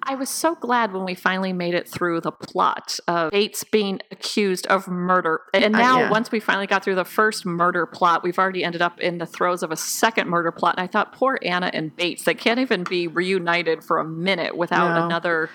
I 0.09 0.15
was 0.15 0.29
so 0.29 0.55
glad 0.55 0.93
when 0.93 1.03
we 1.03 1.15
finally 1.15 1.51
made 1.51 1.73
it 1.73 1.87
through 1.87 2.21
the 2.21 2.31
plot 2.31 2.97
of 3.09 3.29
Bates 3.31 3.65
being 3.65 3.99
accused 4.09 4.65
of 4.67 4.87
murder. 4.87 5.41
And 5.53 5.75
Uh, 5.75 5.79
now, 5.79 5.99
yeah. 5.99 6.09
once 6.09 6.31
we 6.31 6.39
finally 6.39 6.65
got 6.65 6.81
through 6.83 6.95
the 6.95 7.03
first 7.03 7.45
murder 7.45 7.85
plot, 7.85 8.23
we've 8.23 8.39
already 8.39 8.63
ended 8.63 8.81
up 8.81 8.99
in 9.01 9.17
the 9.17 9.25
throes 9.25 9.63
of 9.63 9.71
a 9.71 9.75
second 9.75 10.29
murder 10.29 10.51
plot. 10.51 10.75
And 10.77 10.83
I 10.83 10.87
thought, 10.87 11.11
poor 11.11 11.37
Anna 11.41 11.69
and 11.73 11.93
Bates, 11.93 12.23
they 12.23 12.35
can't 12.35 12.59
even 12.59 12.85
be 12.85 13.07
reunited 13.07 13.83
for 13.83 13.99
a 13.99 14.05
minute 14.05 14.55
without 14.55 14.97
No. 14.97 15.05
another, 15.05 15.49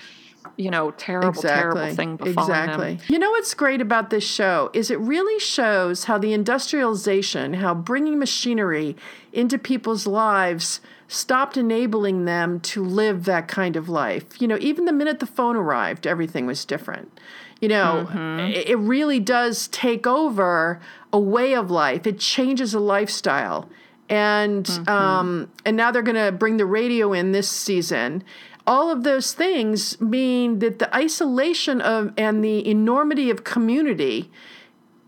you 0.56 0.70
know, 0.70 0.90
terrible, 0.90 1.40
terrible 1.40 1.94
thing 1.94 2.16
befalling 2.18 2.50
exactly. 2.50 2.94
them. 2.96 3.06
You 3.08 3.18
know 3.18 3.30
what's 3.30 3.54
great 3.54 3.80
about 3.80 4.10
this 4.10 4.24
show 4.24 4.68
is 4.74 4.90
it 4.90 5.00
really 5.00 5.38
shows 5.40 6.04
how 6.04 6.18
the 6.18 6.34
industrialization, 6.34 7.54
how 7.54 7.74
bringing 7.74 8.18
machinery 8.18 8.96
into 9.32 9.56
people's 9.56 10.06
lives 10.06 10.80
stopped 11.12 11.56
enabling 11.56 12.24
them 12.24 12.58
to 12.60 12.84
live 12.84 13.24
that 13.24 13.48
kind 13.48 13.76
of 13.76 13.88
life. 13.88 14.40
You 14.40 14.48
know, 14.48 14.58
even 14.60 14.86
the 14.86 14.92
minute 14.92 15.20
the 15.20 15.26
phone 15.26 15.56
arrived, 15.56 16.06
everything 16.06 16.46
was 16.46 16.64
different. 16.64 17.20
You 17.60 17.68
know, 17.68 18.08
it 18.40 18.70
it 18.70 18.76
really 18.76 19.20
does 19.20 19.68
take 19.68 20.06
over 20.06 20.80
a 21.12 21.20
way 21.20 21.54
of 21.54 21.70
life. 21.70 22.06
It 22.06 22.18
changes 22.18 22.74
a 22.74 22.80
lifestyle. 22.80 23.68
And 24.08 24.68
um, 24.88 25.50
and 25.64 25.76
now 25.76 25.90
they're 25.90 26.02
going 26.02 26.22
to 26.26 26.32
bring 26.32 26.56
the 26.56 26.66
radio 26.66 27.12
in 27.12 27.32
this 27.32 27.48
season. 27.48 28.24
All 28.66 28.90
of 28.90 29.02
those 29.04 29.32
things 29.32 30.00
mean 30.00 30.58
that 30.60 30.78
the 30.78 30.94
isolation 30.94 31.80
of 31.80 32.12
and 32.16 32.44
the 32.44 32.68
enormity 32.68 33.30
of 33.30 33.44
community 33.44 34.30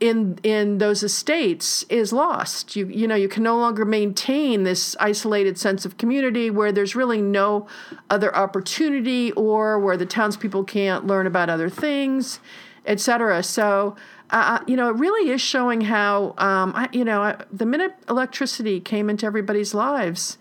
in 0.04 0.38
in 0.42 0.78
those 0.78 1.02
estates 1.02 1.84
is 1.88 2.12
lost. 2.12 2.76
You 2.76 2.86
you 2.86 3.08
know 3.08 3.14
you 3.14 3.28
can 3.28 3.42
no 3.42 3.56
longer 3.56 3.84
maintain 3.84 4.64
this 4.64 4.96
isolated 5.00 5.58
sense 5.58 5.86
of 5.86 5.96
community 5.96 6.50
where 6.50 6.72
there's 6.72 6.94
really 6.94 7.22
no 7.22 7.66
other 8.10 8.34
opportunity 8.36 9.32
or 9.32 9.78
where 9.78 9.96
the 9.96 10.06
townspeople 10.06 10.64
can't 10.64 11.06
learn 11.06 11.26
about 11.26 11.48
other 11.48 11.68
things, 11.68 12.40
etc. 12.86 13.42
So. 13.42 13.96
Uh, 14.30 14.58
you 14.66 14.74
know, 14.74 14.88
it 14.88 14.96
really 14.96 15.30
is 15.30 15.40
showing 15.40 15.82
how, 15.82 16.34
um, 16.38 16.72
I, 16.74 16.88
you 16.92 17.04
know, 17.04 17.22
I, 17.22 17.36
the 17.52 17.66
minute 17.66 17.94
electricity 18.08 18.80
came 18.80 19.10
into 19.10 19.26
everybody's 19.26 19.74
lives, 19.74 20.38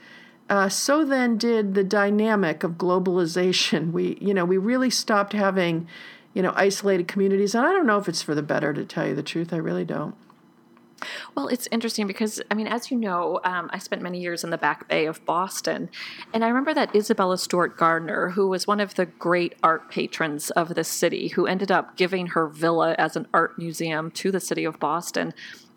uh, 0.49 0.69
so 0.69 1.03
then 1.05 1.37
did 1.37 1.73
the 1.75 1.83
dynamic 1.83 2.63
of 2.63 2.71
globalization. 2.71 3.91
We, 3.91 4.17
you 4.21 4.33
know, 4.33 4.45
we 4.45 4.57
really 4.57 4.89
stopped 4.89 5.33
having, 5.33 5.87
you 6.33 6.41
know, 6.41 6.53
isolated 6.55 7.07
communities, 7.07 7.55
and 7.55 7.65
I 7.65 7.71
don't 7.71 7.85
know 7.85 7.97
if 7.97 8.07
it's 8.07 8.21
for 8.21 8.35
the 8.35 8.43
better. 8.43 8.73
To 8.73 8.85
tell 8.85 9.07
you 9.07 9.15
the 9.15 9.23
truth, 9.23 9.53
I 9.53 9.57
really 9.57 9.85
don't. 9.85 10.15
Well, 11.35 11.47
it's 11.47 11.67
interesting 11.71 12.07
because, 12.07 12.41
I 12.49 12.53
mean, 12.53 12.67
as 12.67 12.91
you 12.91 12.97
know, 12.97 13.39
um, 13.43 13.69
I 13.73 13.79
spent 13.79 14.01
many 14.01 14.21
years 14.21 14.43
in 14.43 14.49
the 14.49 14.57
Back 14.57 14.87
Bay 14.87 15.05
of 15.05 15.23
Boston. 15.25 15.89
And 16.33 16.43
I 16.43 16.47
remember 16.47 16.73
that 16.73 16.95
Isabella 16.95 17.37
Stewart 17.37 17.77
Gardner, 17.77 18.29
who 18.29 18.47
was 18.47 18.67
one 18.67 18.79
of 18.79 18.95
the 18.95 19.05
great 19.05 19.55
art 19.63 19.89
patrons 19.89 20.49
of 20.51 20.75
the 20.75 20.83
city, 20.83 21.29
who 21.29 21.45
ended 21.45 21.71
up 21.71 21.97
giving 21.97 22.27
her 22.27 22.47
villa 22.47 22.95
as 22.97 23.15
an 23.15 23.27
art 23.33 23.57
museum 23.57 24.11
to 24.11 24.31
the 24.31 24.39
city 24.39 24.63
of 24.63 24.79
Boston, 24.79 25.33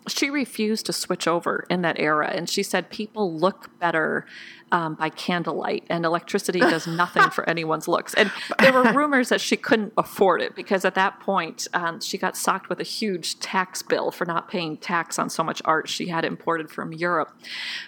she 0.07 0.29
refused 0.29 0.85
to 0.85 0.93
switch 0.93 1.27
over 1.27 1.65
in 1.69 1.81
that 1.81 1.99
era. 1.99 2.31
And 2.33 2.49
she 2.49 2.63
said 2.63 2.89
people 2.89 3.33
look 3.37 3.69
better 3.79 4.25
um, 4.71 4.95
by 4.95 5.09
candlelight, 5.09 5.83
and 5.89 6.05
electricity 6.05 6.59
does 6.59 6.87
nothing 6.87 7.29
for 7.29 7.47
anyone's 7.49 7.87
looks. 7.87 8.13
And 8.13 8.31
there 8.59 8.73
were 8.73 8.91
rumors 8.93 9.29
that 9.29 9.41
she 9.41 9.55
couldn't 9.55 9.93
afford 9.97 10.41
it 10.41 10.55
because 10.55 10.83
at 10.85 10.95
that 10.95 11.19
point 11.19 11.67
um, 11.73 12.01
she 12.01 12.17
got 12.17 12.35
socked 12.35 12.69
with 12.69 12.79
a 12.79 12.83
huge 12.83 13.39
tax 13.39 13.81
bill 13.81 14.11
for 14.11 14.25
not 14.25 14.49
paying 14.49 14.77
tax 14.77 15.17
on 15.17 15.29
so 15.29 15.43
much 15.43 15.61
art 15.65 15.87
she 15.87 16.07
had 16.07 16.25
imported 16.25 16.69
from 16.69 16.93
Europe. 16.93 17.31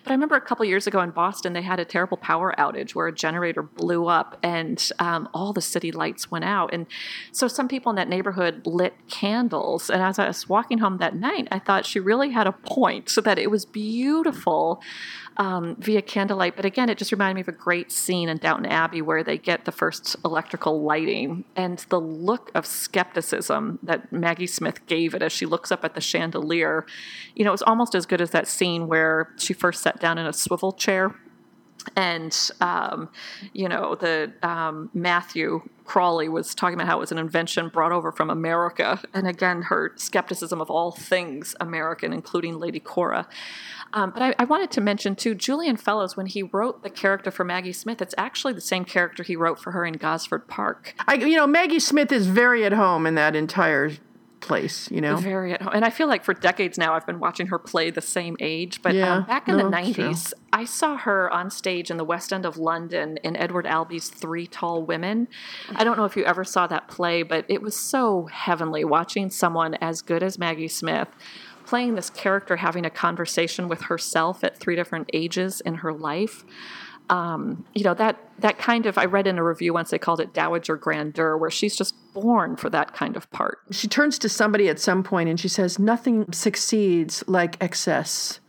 But 0.03 0.12
I 0.12 0.13
remember 0.13 0.36
a 0.36 0.41
couple 0.41 0.65
years 0.65 0.88
ago 0.88 1.01
in 1.01 1.12
Boston, 1.12 1.53
they 1.53 1.62
had 1.62 1.79
a 1.79 1.86
terrible 1.86 2.17
power 2.17 2.53
outage 2.57 2.95
where 2.95 3.07
a 3.07 3.13
generator 3.13 3.62
blew 3.62 4.07
up 4.07 4.38
and 4.41 4.89
um, 5.00 5.27
all 5.33 5.53
the 5.53 5.62
city 5.62 5.91
lights 5.91 6.31
went 6.31 6.45
out. 6.45 6.74
And 6.74 6.88
so 7.31 7.48
some 7.48 7.67
people 7.67 7.89
in 7.89 7.95
that 7.98 8.09
neighborhood 8.09 8.65
lit 8.65 8.93
candles. 9.09 9.89
And 9.89 10.01
as 10.01 10.19
I 10.19 10.27
was 10.27 10.48
walking 10.48 10.77
home 10.77 10.98
that 10.98 11.15
night, 11.15 11.48
I 11.51 11.59
thought 11.59 11.86
she 11.86 12.00
really 12.00 12.31
had 12.31 12.48
a 12.48 12.51
point 12.51 13.09
so 13.09 13.21
that 13.21 13.38
it 13.38 13.51
was 13.51 13.65
beautiful 13.65 14.81
um, 15.39 15.77
via 15.79 16.01
candlelight. 16.01 16.58
But 16.58 16.65
again, 16.65 16.89
it 16.89 16.98
just 16.98 17.13
reminded 17.13 17.36
me 17.36 17.41
of 17.41 17.48
a 17.48 17.53
great 17.53 17.91
scene 17.93 18.27
in 18.27 18.38
Downton 18.38 18.65
Abbey 18.65 19.01
where 19.01 19.24
they 19.24 19.38
get 19.38 19.63
the 19.63 19.72
first 19.72 20.17
electrical 20.25 20.84
lighting 20.84 21.46
and 21.55 21.79
the 21.89 22.00
look 22.00 22.51
of 22.53 22.65
skepticism 22.65 23.79
that 23.81 24.12
Maggie 24.12 24.48
Smith 24.48 24.86
gave 24.86 25.15
it 25.15 25.22
as 25.22 25.31
she 25.31 25.46
looks 25.46 25.72
up 25.72 25.86
at 25.86 25.96
the 25.96 26.01
chandelier. 26.01 26.86
You 27.36 27.46
know, 27.46 27.51
it 27.51 27.53
was 27.53 27.62
almost 27.62 27.96
as 27.96 28.05
good 28.05 28.19
as 28.19 28.31
that 28.31 28.50
scene 28.50 28.88
where 28.88 29.34
she 29.38 29.53
first 29.53 29.81
sat 29.81 30.00
down 30.01 30.17
in 30.17 30.25
a 30.25 30.34
swivel 30.34 30.74
chair 30.74 31.15
and 31.96 32.51
um, 32.62 33.10
you 33.53 33.67
know 33.67 33.96
the 33.96 34.31
um, 34.43 34.89
Matthew 34.93 35.62
Crawley 35.86 36.29
was 36.29 36.53
talking 36.53 36.75
about 36.75 36.88
how 36.88 36.98
it 36.98 37.00
was 37.00 37.12
an 37.12 37.17
invention 37.17 37.69
brought 37.69 37.91
over 37.91 38.12
from 38.12 38.29
America, 38.29 39.00
and 39.13 39.27
again 39.27 39.63
her 39.63 39.93
skepticism 39.96 40.62
of 40.62 40.69
all 40.69 40.91
things 40.91 41.55
American, 41.60 42.13
including 42.13 42.60
Lady 42.60 42.79
Cora. 42.79 43.27
Um, 43.93 44.12
but 44.12 44.22
I, 44.22 44.36
I 44.38 44.43
wanted 44.43 44.72
to 44.72 44.81
mention 44.81 45.15
too, 45.15 45.34
Julian 45.34 45.77
Fellowes 45.77 46.15
when 46.15 46.27
he 46.27 46.43
wrote 46.43 46.84
the 46.84 46.89
character 46.89 47.31
for 47.31 47.43
Maggie 47.43 47.74
Smith, 47.74 48.01
it's 48.01 48.13
actually 48.17 48.53
the 48.53 48.62
same 48.62 48.86
character 48.86 49.24
he 49.24 49.36
wrote 49.36 49.60
for 49.60 49.72
her 49.72 49.86
in 49.86 49.93
Gosford 49.93 50.48
Park. 50.48 50.93
I, 51.08 51.15
you 51.15 51.36
know, 51.36 51.48
Maggie 51.48 51.79
Smith 51.79 52.12
is 52.12 52.27
very 52.27 52.63
at 52.65 52.74
home 52.74 53.08
in 53.08 53.15
that 53.15 53.36
entire 53.36 53.91
place. 54.50 54.91
You 54.91 55.00
know, 55.00 55.15
Very 55.15 55.53
at 55.53 55.62
home. 55.62 55.72
And 55.74 55.86
I 55.86 55.89
feel 55.89 56.08
like 56.08 56.25
for 56.25 56.34
decades 56.34 56.77
now, 56.77 56.94
I've 56.94 57.06
been 57.06 57.20
watching 57.22 57.48
her 57.48 57.58
play 57.58 57.91
the 57.91 58.01
same 58.01 58.36
age. 58.41 58.82
But 58.82 58.96
Yeah, 58.96 59.18
um, 59.18 59.24
back 59.24 59.48
in 59.48 59.56
no, 59.56 59.70
the 59.70 59.77
it's 59.79 59.96
true. 59.96 60.10
90s, 60.10 60.34
I 60.51 60.65
saw 60.65 60.98
her 60.98 61.32
on 61.32 61.50
stage 61.50 61.89
in 61.89 61.96
the 61.96 62.03
West 62.03 62.34
End 62.34 62.46
of 62.46 62.58
London 62.58 63.18
in 63.24 63.38
Edward 63.38 63.65
Albee's 63.65 64.10
Three 64.10 64.48
Tall 64.48 64.84
Women. 64.84 65.29
I 65.74 65.86
don't 65.86 65.98
know 65.98 66.06
if 66.06 66.18
you 66.18 66.25
ever 66.25 66.44
saw 66.44 66.68
that 66.68 66.89
play, 66.89 67.24
but 67.24 67.46
it 67.48 67.62
was 67.62 67.77
so 67.77 68.25
heavenly 68.25 68.84
watching 68.84 69.29
someone 69.29 69.75
as 69.75 70.01
good 70.01 70.24
as 70.24 70.38
Maggie 70.38 70.68
Smith 70.68 71.08
playing 71.65 71.94
this 71.94 72.10
character 72.10 72.56
having 72.56 72.84
a 72.84 72.89
conversation 72.89 73.68
with 73.70 73.84
herself 73.84 74.44
at 74.44 74.58
three 74.58 74.75
different 74.75 75.08
ages 75.13 75.62
in 75.62 75.75
her 75.75 75.94
life 75.94 76.44
um, 77.10 77.66
you 77.74 77.84
know 77.84 77.94
that 77.96 78.18
that 78.39 78.58
kind 78.58 78.86
of 78.86 78.98
i 78.98 79.06
read 79.06 79.25
in 79.28 79.38
a 79.38 79.44
review 79.44 79.74
once 79.74 79.89
they 79.89 79.98
called 80.00 80.20
it 80.20 80.34
dowager 80.34 80.75
grandeur 80.78 81.38
where 81.38 81.50
she's 81.50 81.75
just 81.75 81.96
born 82.13 82.56
for 82.56 82.70
that 82.70 82.94
kind 82.94 83.16
of 83.18 83.30
part 83.32 83.60
she 83.72 83.88
turns 83.88 84.20
to 84.20 84.30
somebody 84.30 84.70
at 84.70 84.80
some 84.80 85.04
point 85.04 85.28
and 85.30 85.39
she 85.39 85.48
says, 85.48 85.80
"Nothing 85.80 86.32
succeeds 86.32 87.24
like 87.28 87.58
excess." 87.62 88.39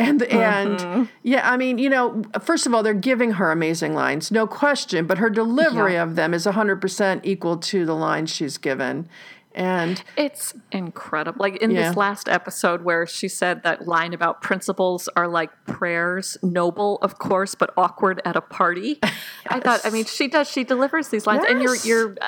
And 0.00 0.22
and 0.24 1.08
yeah, 1.24 1.50
I 1.50 1.56
mean, 1.56 1.78
you 1.78 1.88
know, 1.90 2.22
first 2.40 2.66
of 2.66 2.74
all, 2.74 2.84
they're 2.84 2.94
giving 2.94 3.32
her 3.32 3.50
amazing 3.50 3.94
lines, 3.94 4.30
no 4.30 4.46
question, 4.46 5.06
but 5.06 5.18
her 5.18 5.28
delivery 5.28 5.94
Yeah. 5.94 6.04
of 6.04 6.14
them 6.14 6.32
is 6.34 6.46
100% 6.46 7.20
equal 7.24 7.56
to 7.56 7.84
the 7.84 7.94
lines 7.96 8.30
she's 8.30 8.58
given. 8.58 9.08
And 9.54 10.02
It's 10.16 10.54
incredible. 10.70 11.38
Like 11.40 11.56
in 11.56 11.70
Yeah. 11.70 11.88
this 11.88 11.96
last 11.96 12.28
episode 12.28 12.82
where 12.82 13.06
she 13.06 13.28
said 13.28 13.62
that 13.64 13.88
line 13.88 14.12
about 14.14 14.40
principles 14.42 15.08
are 15.16 15.26
like 15.26 15.50
prayers, 15.66 16.36
noble, 16.42 16.98
of 17.02 17.18
course, 17.18 17.54
but 17.54 17.72
awkward 17.76 18.20
at 18.24 18.36
a 18.36 18.40
party. 18.40 18.98
I 19.48 19.60
thought, 19.60 19.80
I 19.84 19.90
mean, 19.90 20.04
she 20.04 20.28
does, 20.28 20.48
she 20.48 20.64
delivers 20.64 21.08
these 21.08 21.26
lines. 21.26 21.44
And 21.48 21.60
your, 21.62 21.74
Yes. 21.74 22.18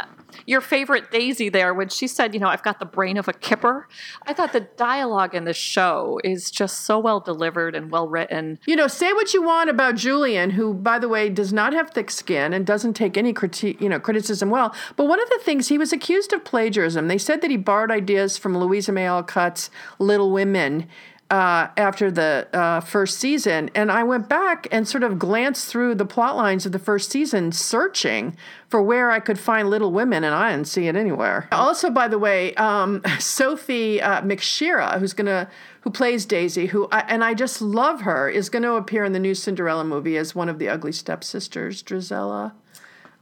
Your, 0.47 0.61
favorite 0.61 1.11
Daisy 1.11 1.49
there, 1.49 1.75
when 1.75 1.89
she 1.89 2.07
said, 2.07 2.35
you 2.35 2.41
know, 2.41 2.49
I've 2.49 2.63
got 2.63 2.79
the 2.79 2.85
brain 2.85 3.17
of 3.17 3.29
a 3.29 3.33
kipper. 3.33 3.89
I 4.27 4.33
thought 4.33 4.53
the 4.53 4.61
dialogue 4.61 5.35
in 5.35 5.45
this 5.45 5.57
show 5.57 6.21
is 6.23 6.51
just 6.51 6.83
so 6.83 6.99
well 6.99 7.21
delivered 7.21 7.75
and 7.75 7.91
well 7.91 8.09
written. 8.09 8.59
You 8.67 8.77
know, 8.77 8.87
say 8.87 9.13
what 9.13 9.35
you 9.35 9.43
want 9.43 9.71
about 9.71 9.97
Julian, 9.97 10.51
who, 10.51 10.75
by 10.75 10.99
the 10.99 11.09
way, 11.09 11.29
does 11.29 11.53
not 11.53 11.73
have 11.73 11.91
thick 11.91 12.11
skin 12.11 12.53
and 12.53 12.67
doesn't 12.67 12.95
take 12.95 13.17
any 13.17 13.33
critique, 13.33 13.81
you 13.81 13.89
know, 13.89 13.99
criticism 13.99 14.51
well. 14.51 14.75
But 14.97 15.07
one 15.07 15.21
of 15.21 15.29
the 15.31 15.41
things 15.43 15.69
he 15.69 15.79
was 15.79 15.93
accused 15.93 16.33
of 16.33 16.45
plagiarism. 16.45 17.09
They 17.09 17.19
said 17.19 17.41
that 17.41 17.51
he 17.51 17.57
borrowed 17.57 17.91
ideas 17.91 18.37
from 18.37 18.57
Louisa 18.57 18.93
May 18.93 19.07
Alcott's 19.07 19.71
Little 19.99 20.31
Women. 20.31 20.89
Uh, 21.31 21.69
after 21.77 22.11
the 22.11 22.49
uh, 22.53 22.81
first 22.81 23.19
season, 23.21 23.71
and 23.73 23.93
I 23.93 24.03
went 24.03 24.29
back 24.29 24.67
and 24.73 24.89
sort 24.89 25.05
of 25.05 25.17
glanced 25.17 25.69
through 25.69 25.95
the 25.95 26.05
plot 26.05 26.35
lines 26.37 26.67
of 26.67 26.73
the 26.73 26.79
first 26.81 27.09
season, 27.09 27.53
searching 27.53 28.37
for 28.69 28.83
where 28.83 29.13
I 29.13 29.21
could 29.21 29.39
find 29.39 29.71
Little 29.71 29.93
Women, 29.93 30.25
and 30.25 30.35
I 30.35 30.51
didn't 30.51 30.67
see 30.67 30.89
it 30.89 30.97
anywhere. 30.97 31.47
Also, 31.53 31.89
by 31.89 32.09
the 32.09 32.19
way, 32.19 32.53
um, 32.55 33.01
Sophie 33.21 34.03
uh, 34.03 34.23
McShera, 34.23 34.99
who's 34.99 35.13
gonna 35.13 35.49
who 35.83 35.91
plays 35.91 36.27
Daisy, 36.27 36.67
who 36.67 36.89
I, 36.93 37.01
and 37.01 37.25
I 37.25 37.35
just 37.35 37.63
love 37.63 38.03
her, 38.03 38.29
is 38.29 38.49
going 38.49 38.63
to 38.63 38.75
appear 38.75 39.05
in 39.05 39.13
the 39.13 39.19
new 39.19 39.35
Cinderella 39.35 39.85
movie 39.85 40.17
as 40.17 40.35
one 40.35 40.49
of 40.49 40.59
the 40.59 40.69
ugly 40.69 40.93
stepsisters, 40.93 41.83
Drizella. 41.83 42.53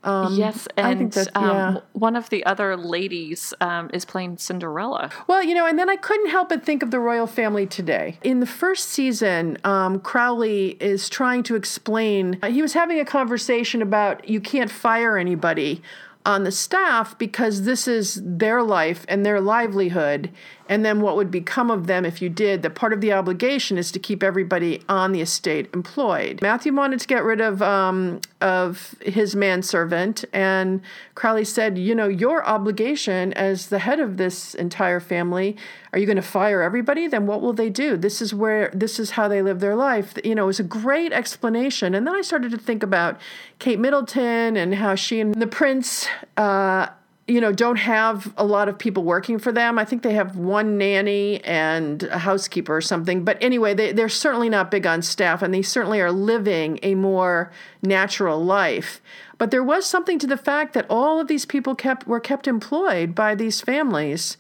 Yes, 0.05 0.69
I 0.77 0.91
and 0.91 1.13
that- 1.13 1.37
um, 1.37 1.81
one 1.93 2.17
of 2.17 2.31
the 2.31 2.45
other 2.47 2.77
ladies 2.77 3.53
um, 3.61 3.91
is 3.93 4.05
playing 4.05 4.39
Cinderella. 4.39 5.11
Well, 5.27 5.43
you 5.43 5.55
know, 5.55 5.67
and 5.67 5.79
then 5.79 5.91
I 5.91 5.97
couldn't 5.97 6.31
help 6.31 6.49
but 6.51 6.65
think 6.65 6.83
of 6.83 6.91
the 6.91 7.01
royal 7.01 7.27
family 7.27 7.67
today. 7.67 8.19
In 8.23 8.41
the 8.41 8.47
first 8.47 8.89
season, 8.91 9.59
um, 9.65 10.01
Crawley 10.01 10.77
is 10.81 11.09
trying 11.09 11.43
to 11.45 11.57
explain, 11.57 12.39
uh, 12.43 12.51
he 12.51 12.63
was 12.63 12.73
having 12.75 13.01
a 13.01 13.05
conversation 13.05 13.83
about 13.83 14.29
you 14.29 14.41
can't 14.41 14.71
fire 14.71 15.19
anybody 15.19 15.83
on 16.27 16.45
the 16.45 16.53
staff 16.53 17.17
because 17.19 17.63
this 17.63 17.89
is 17.89 18.21
their 18.23 18.63
life 18.63 19.05
and 19.09 19.25
their 19.25 19.41
livelihood. 19.41 20.31
And 20.69 20.85
then 20.85 21.01
what 21.01 21.17
would 21.17 21.31
become 21.31 21.71
of 21.71 21.87
them 21.87 22.05
if 22.05 22.21
you 22.21 22.29
did? 22.29 22.63
That 22.63 22.75
part 22.75 22.93
of 22.93 23.01
the 23.01 23.13
obligation 23.13 23.79
is 23.79 23.91
to 23.93 23.99
keep 23.99 24.23
everybody 24.23 24.83
on 24.89 25.13
the 25.13 25.21
estate 25.21 25.69
employed. 25.73 26.41
Matthew 26.43 26.75
wanted 26.75 27.01
to 27.01 27.07
get 27.07 27.25
rid 27.25 27.41
of 27.41 27.63
um, 27.63 28.21
of 28.41 28.95
his 29.01 29.35
manservant, 29.35 30.25
and 30.33 30.81
Crawley 31.15 31.45
said, 31.45 31.79
"You 31.79 31.95
know, 31.95 32.09
your 32.09 32.45
obligation 32.47 33.33
as 33.33 33.69
the 33.69 33.79
head 33.79 33.99
of 33.99 34.17
this 34.19 34.55
entire 34.55 35.01
family. 35.01 35.57
Are 35.93 35.99
you 35.99 36.05
going 36.05 36.17
to 36.17 36.23
fire 36.23 36.61
everybody? 36.61 37.07
Then 37.07 37.27
what 37.27 37.41
will 37.41 37.55
they 37.55 37.71
do? 37.71 37.97
This 37.97 38.21
is 38.21 38.35
where 38.35 38.71
this 38.75 39.01
is 39.01 39.13
how 39.13 39.27
they 39.27 39.41
live 39.41 39.61
their 39.61 39.77
life." 39.77 40.15
You 40.23 40.35
know, 40.35 40.45
it 40.45 40.47
was 40.47 40.61
a 40.61 40.65
great 40.65 41.13
explanation. 41.13 41.95
And 41.95 42.07
then 42.07 42.15
I 42.15 42.21
started 42.21 42.51
to 42.51 42.59
think 42.59 42.83
about 42.83 43.19
Kate 43.59 43.79
Middleton 43.79 44.57
and 44.57 44.75
how 44.75 44.95
she 44.95 45.21
and 45.21 45.35
the 45.35 45.47
prince. 45.47 46.07
Uh, 46.37 46.89
you 47.29 47.43
know, 47.43 47.53
don't 47.53 47.77
have 47.77 48.33
a 48.39 48.45
lot 48.45 48.71
of 48.71 48.79
people 48.79 49.05
working 49.05 49.39
for 49.39 49.53
them. 49.53 49.79
I 49.79 49.85
think 49.85 50.03
they 50.03 50.15
have 50.15 50.37
one 50.37 50.79
nanny 50.79 51.45
and 51.45 52.03
a 52.05 52.19
housekeeper 52.19 52.75
or 52.75 52.81
something. 52.81 53.23
But 53.23 53.37
anyway, 53.43 53.75
they, 53.75 53.93
they're 53.93 54.09
certainly 54.09 54.49
not 54.49 54.71
big 54.71 54.87
on 54.87 55.03
staff, 55.03 55.43
and 55.43 55.53
they 55.53 55.61
certainly 55.61 56.01
are 56.01 56.11
living 56.11 56.81
a 56.83 56.95
more 56.95 57.53
natural 57.83 58.43
life. 58.43 59.03
But 59.37 59.51
there 59.51 59.63
was 59.63 59.85
something 59.85 60.19
to 60.21 60.27
the 60.27 60.39
fact 60.39 60.73
that 60.73 60.87
all 60.89 61.21
of 61.21 61.29
these 61.29 61.45
people 61.45 61.75
kept 61.75 62.07
were 62.07 62.19
kept 62.19 62.49
employed 62.49 63.15
by 63.15 63.35
these 63.35 63.61
families, 63.61 64.39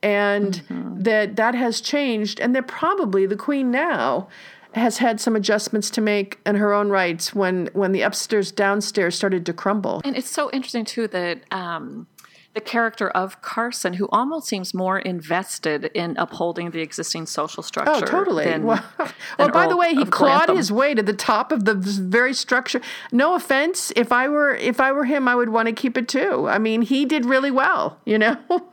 and 0.00 0.62
that 0.98 1.34
that 1.34 1.56
has 1.56 1.80
changed. 1.80 2.38
And 2.38 2.54
they're 2.54 2.62
probably 2.62 3.26
the 3.26 3.36
queen 3.36 3.72
now 3.72 4.28
has 4.74 4.98
had 4.98 5.20
some 5.20 5.34
adjustments 5.34 5.90
to 5.90 6.00
make 6.00 6.38
in 6.46 6.54
her 6.54 6.72
own 6.72 6.90
rights 6.90 7.34
when 7.34 7.68
when 7.72 7.90
the 7.90 8.02
upstairs 8.02 8.52
downstairs 8.52 9.16
started 9.16 9.44
to 9.46 9.52
crumble. 9.52 10.00
And 10.04 10.16
it's 10.16 10.30
so 10.30 10.48
interesting 10.52 10.84
too 10.84 11.08
that 11.08 11.40
um, 11.50 12.06
the 12.52 12.60
character 12.60 13.08
of 13.08 13.40
Carson, 13.42 13.94
who 13.94 14.08
almost 14.10 14.48
seems 14.48 14.74
more 14.74 14.98
invested 14.98 15.84
in 15.94 16.16
upholding 16.16 16.70
the 16.70 16.80
existing 16.80 17.26
social 17.26 17.62
oh, 17.62 17.66
structure. 17.66 17.92
Oh, 17.92 18.00
totally. 18.00 18.44
Than, 18.44 18.64
well, 18.64 18.84
than 18.98 19.12
well, 19.38 19.50
by 19.50 19.66
the 19.68 19.76
way, 19.76 19.94
he 19.94 20.04
clawed 20.04 20.46
Grantham. 20.46 20.56
his 20.56 20.72
way 20.72 20.94
to 20.94 21.02
the 21.02 21.12
top 21.12 21.52
of 21.52 21.64
the 21.64 21.74
very 21.74 22.34
structure. 22.34 22.80
No 23.12 23.34
offense, 23.34 23.92
if 23.94 24.10
I 24.10 24.28
were 24.28 24.54
if 24.54 24.80
I 24.80 24.90
were 24.92 25.04
him, 25.04 25.28
I 25.28 25.34
would 25.34 25.50
want 25.50 25.66
to 25.66 25.72
keep 25.72 25.96
it 25.96 26.08
too. 26.08 26.48
I 26.48 26.58
mean, 26.58 26.82
he 26.82 27.04
did 27.04 27.24
really 27.24 27.50
well, 27.50 27.98
you 28.04 28.18
know. 28.18 28.36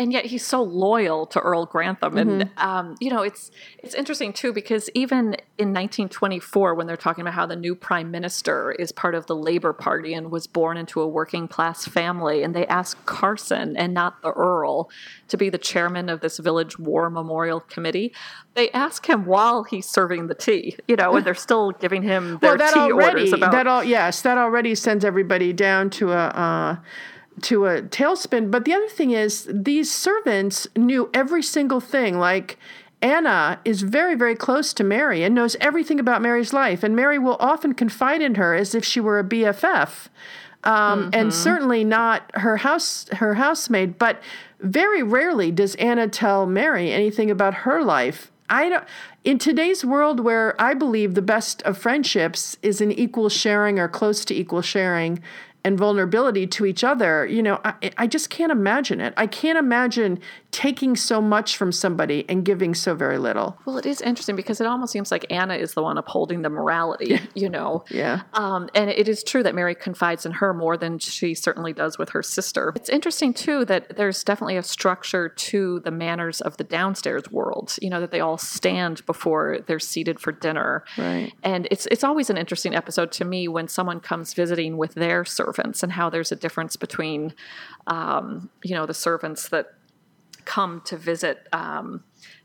and 0.00 0.14
yet 0.14 0.24
he's 0.24 0.46
so 0.46 0.62
loyal 0.62 1.26
to 1.26 1.38
Earl 1.40 1.66
Grantham. 1.66 2.16
And 2.16 2.30
Mm-hmm. 2.30 2.58
um, 2.58 2.96
you 3.00 3.10
know, 3.10 3.22
it's 3.22 3.50
it's 3.78 3.94
interesting 3.94 4.32
too 4.32 4.52
because 4.52 4.88
even 4.94 5.34
in 5.58 5.74
1924, 5.74 6.74
when 6.74 6.86
they're 6.86 6.96
talking 6.96 7.20
about 7.20 7.34
how 7.34 7.44
the 7.44 7.56
new 7.56 7.74
prime 7.74 8.10
minister 8.10 8.72
is 8.72 8.92
part 8.92 9.14
of 9.14 9.26
the 9.26 9.36
Labor 9.36 9.74
Party 9.74 10.14
and 10.14 10.30
was 10.30 10.46
born 10.46 10.78
into 10.78 11.02
a 11.02 11.06
working 11.06 11.48
class 11.48 11.86
family, 11.86 12.42
and 12.42 12.54
they 12.54 12.66
ask 12.68 13.04
Carson 13.04 13.76
and 13.76 13.92
not 13.92 14.22
the 14.22 14.30
Earl 14.30 14.88
to 15.28 15.36
be 15.36 15.50
the 15.50 15.58
chairman 15.58 16.08
of 16.08 16.20
this 16.20 16.38
village 16.38 16.78
war 16.78 17.10
memorial 17.10 17.60
committee, 17.60 18.14
they 18.54 18.70
ask 18.70 19.06
him 19.06 19.26
while 19.26 19.64
he's 19.64 19.86
serving 19.86 20.28
the 20.28 20.34
tea. 20.34 20.76
You 20.88 20.96
know, 20.96 21.16
and 21.16 21.26
they're 21.26 21.34
still 21.48 21.72
giving 21.72 22.02
him 22.02 22.38
their 22.40 22.56
well, 22.56 22.72
tea 22.72 22.80
already 22.80 23.20
orders 23.20 23.32
about 23.34 23.52
that 23.52 23.66
all 23.66 23.84
yes, 23.84 24.22
that 24.22 24.38
already 24.38 24.74
sends 24.74 25.04
everybody 25.04 25.52
down 25.52 25.90
to 25.90 26.12
a. 26.12 26.26
Uh, 26.28 26.76
to 27.42 27.66
a 27.66 27.82
tailspin. 27.82 28.50
But 28.50 28.64
the 28.64 28.72
other 28.72 28.88
thing 28.88 29.12
is, 29.12 29.48
these 29.50 29.90
servants 29.90 30.66
knew 30.76 31.10
every 31.14 31.42
single 31.42 31.80
thing. 31.80 32.18
Like 32.18 32.58
Anna 33.02 33.60
is 33.64 33.82
very, 33.82 34.14
very 34.14 34.36
close 34.36 34.72
to 34.74 34.84
Mary 34.84 35.22
and 35.22 35.34
knows 35.34 35.56
everything 35.60 35.98
about 35.98 36.22
Mary's 36.22 36.52
life. 36.52 36.82
And 36.82 36.94
Mary 36.94 37.18
will 37.18 37.36
often 37.40 37.74
confide 37.74 38.20
in 38.20 38.34
her 38.34 38.54
as 38.54 38.74
if 38.74 38.84
she 38.84 39.00
were 39.00 39.18
a 39.18 39.24
BFF. 39.24 40.08
Um, 40.64 41.10
And 41.14 41.32
certainly 41.32 41.84
not 41.84 42.30
her 42.34 42.58
house, 42.58 43.08
her 43.12 43.34
housemaid. 43.34 43.98
But 43.98 44.22
very 44.60 45.02
rarely 45.02 45.50
does 45.50 45.74
Anna 45.76 46.06
tell 46.08 46.44
Mary 46.46 46.92
anything 46.92 47.30
about 47.30 47.54
her 47.54 47.82
life. 47.82 48.30
I 48.50 48.68
don't. 48.68 48.84
In 49.22 49.38
today's 49.38 49.84
world, 49.84 50.20
where 50.20 50.60
I 50.60 50.74
believe 50.74 51.14
the 51.14 51.22
best 51.22 51.62
of 51.62 51.78
friendships 51.78 52.58
is 52.62 52.80
an 52.80 52.90
equal 52.90 53.28
sharing 53.28 53.78
or 53.78 53.88
close 53.88 54.24
to 54.26 54.34
equal 54.34 54.60
sharing, 54.60 55.20
and 55.64 55.78
vulnerability 55.78 56.46
to 56.46 56.64
each 56.64 56.82
other, 56.82 57.26
you 57.26 57.42
know, 57.42 57.60
I, 57.64 57.90
I 57.98 58.06
just 58.06 58.30
can't 58.30 58.50
imagine 58.50 59.00
it. 59.00 59.12
I 59.16 59.26
can't 59.26 59.58
imagine 59.58 60.20
taking 60.50 60.96
so 60.96 61.20
much 61.20 61.56
from 61.56 61.70
somebody 61.70 62.24
and 62.28 62.44
giving 62.44 62.74
so 62.74 62.94
very 62.94 63.18
little. 63.18 63.58
Well, 63.64 63.78
it 63.78 63.86
is 63.86 64.00
interesting 64.00 64.36
because 64.36 64.60
it 64.60 64.66
almost 64.66 64.92
seems 64.92 65.10
like 65.10 65.26
Anna 65.30 65.54
is 65.54 65.74
the 65.74 65.82
one 65.82 65.98
upholding 65.98 66.42
the 66.42 66.50
morality, 66.50 67.20
you 67.34 67.48
know. 67.48 67.84
Yeah. 67.90 68.22
Um, 68.32 68.68
and 68.74 68.90
it 68.90 69.08
is 69.08 69.22
true 69.22 69.42
that 69.42 69.54
Mary 69.54 69.74
confides 69.74 70.26
in 70.26 70.32
her 70.32 70.54
more 70.54 70.76
than 70.76 70.98
she 70.98 71.34
certainly 71.34 71.72
does 71.72 71.98
with 71.98 72.10
her 72.10 72.22
sister. 72.22 72.72
It's 72.74 72.88
interesting 72.88 73.34
too 73.34 73.64
that 73.66 73.96
there's 73.96 74.24
definitely 74.24 74.56
a 74.56 74.62
structure 74.62 75.28
to 75.28 75.80
the 75.80 75.90
manners 75.90 76.40
of 76.40 76.56
the 76.56 76.64
downstairs 76.64 77.30
world. 77.30 77.76
You 77.80 77.90
know 77.90 78.00
that 78.00 78.10
they 78.10 78.20
all 78.20 78.38
stand 78.38 79.04
before 79.06 79.58
they're 79.66 79.78
seated 79.78 80.18
for 80.18 80.32
dinner. 80.32 80.84
Right. 80.96 81.32
And 81.42 81.68
it's 81.70 81.86
it's 81.86 82.02
always 82.02 82.30
an 82.30 82.36
interesting 82.36 82.74
episode 82.74 83.12
to 83.12 83.24
me 83.24 83.46
when 83.46 83.68
someone 83.68 84.00
comes 84.00 84.34
visiting 84.34 84.76
with 84.76 84.94
their 84.94 85.24
servants 85.54 85.82
and 85.82 85.92
how 85.92 86.10
there's 86.10 86.32
a 86.32 86.36
difference 86.36 86.76
between, 86.76 87.34
um, 87.86 88.50
you 88.62 88.74
know, 88.74 88.86
the 88.86 88.94
servants 88.94 89.48
that 89.48 89.66
come 90.44 90.80
to 90.86 90.96
visit 90.96 91.46
um, 91.52 92.02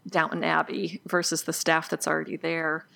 Downton 0.08 0.44
Abbey 0.44 1.02
versus 1.08 1.44
the 1.44 1.54
staff 1.54 1.90
that's 1.90 2.08
already 2.08 2.38
there. 2.38 2.88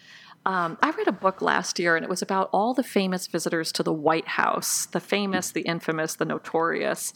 Um, 0.45 0.77
I 0.81 0.91
read 0.91 1.07
a 1.07 1.11
book 1.13 1.41
last 1.41 1.79
year, 1.79 1.95
and 1.95 2.03
it 2.03 2.09
was 2.09 2.21
about 2.21 2.49
all 2.53 2.73
the 2.73 2.83
famous 2.83 3.27
visitors 3.27 3.71
to 3.73 3.83
the 3.83 3.93
White 3.93 4.27
House 4.27 4.85
the 4.87 4.99
famous, 4.99 5.51
the 5.51 5.61
infamous, 5.61 6.15
the 6.15 6.25
notorious. 6.25 7.13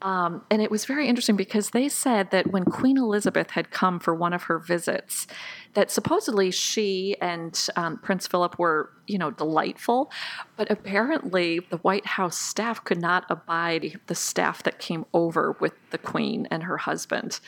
Um, 0.00 0.44
and 0.50 0.60
it 0.60 0.70
was 0.70 0.84
very 0.84 1.06
interesting 1.06 1.36
because 1.36 1.70
they 1.70 1.88
said 1.88 2.32
that 2.32 2.50
when 2.50 2.64
Queen 2.64 2.98
Elizabeth 2.98 3.50
had 3.50 3.70
come 3.70 4.00
for 4.00 4.12
one 4.12 4.32
of 4.32 4.44
her 4.44 4.58
visits, 4.58 5.28
that 5.74 5.90
supposedly 5.90 6.50
she 6.50 7.16
and 7.20 7.68
um, 7.76 7.98
Prince 7.98 8.26
Philip 8.26 8.58
were, 8.58 8.90
you 9.06 9.18
know, 9.18 9.30
delightful, 9.30 10.10
but 10.56 10.70
apparently 10.70 11.60
the 11.70 11.78
White 11.78 12.06
House 12.06 12.36
staff 12.36 12.84
could 12.84 13.00
not 13.00 13.24
abide 13.30 13.98
the 14.06 14.14
staff 14.14 14.62
that 14.64 14.78
came 14.78 15.06
over 15.14 15.56
with 15.60 15.72
the 15.90 15.98
Queen 15.98 16.46
and 16.50 16.64
her 16.64 16.76
husband 16.78 17.40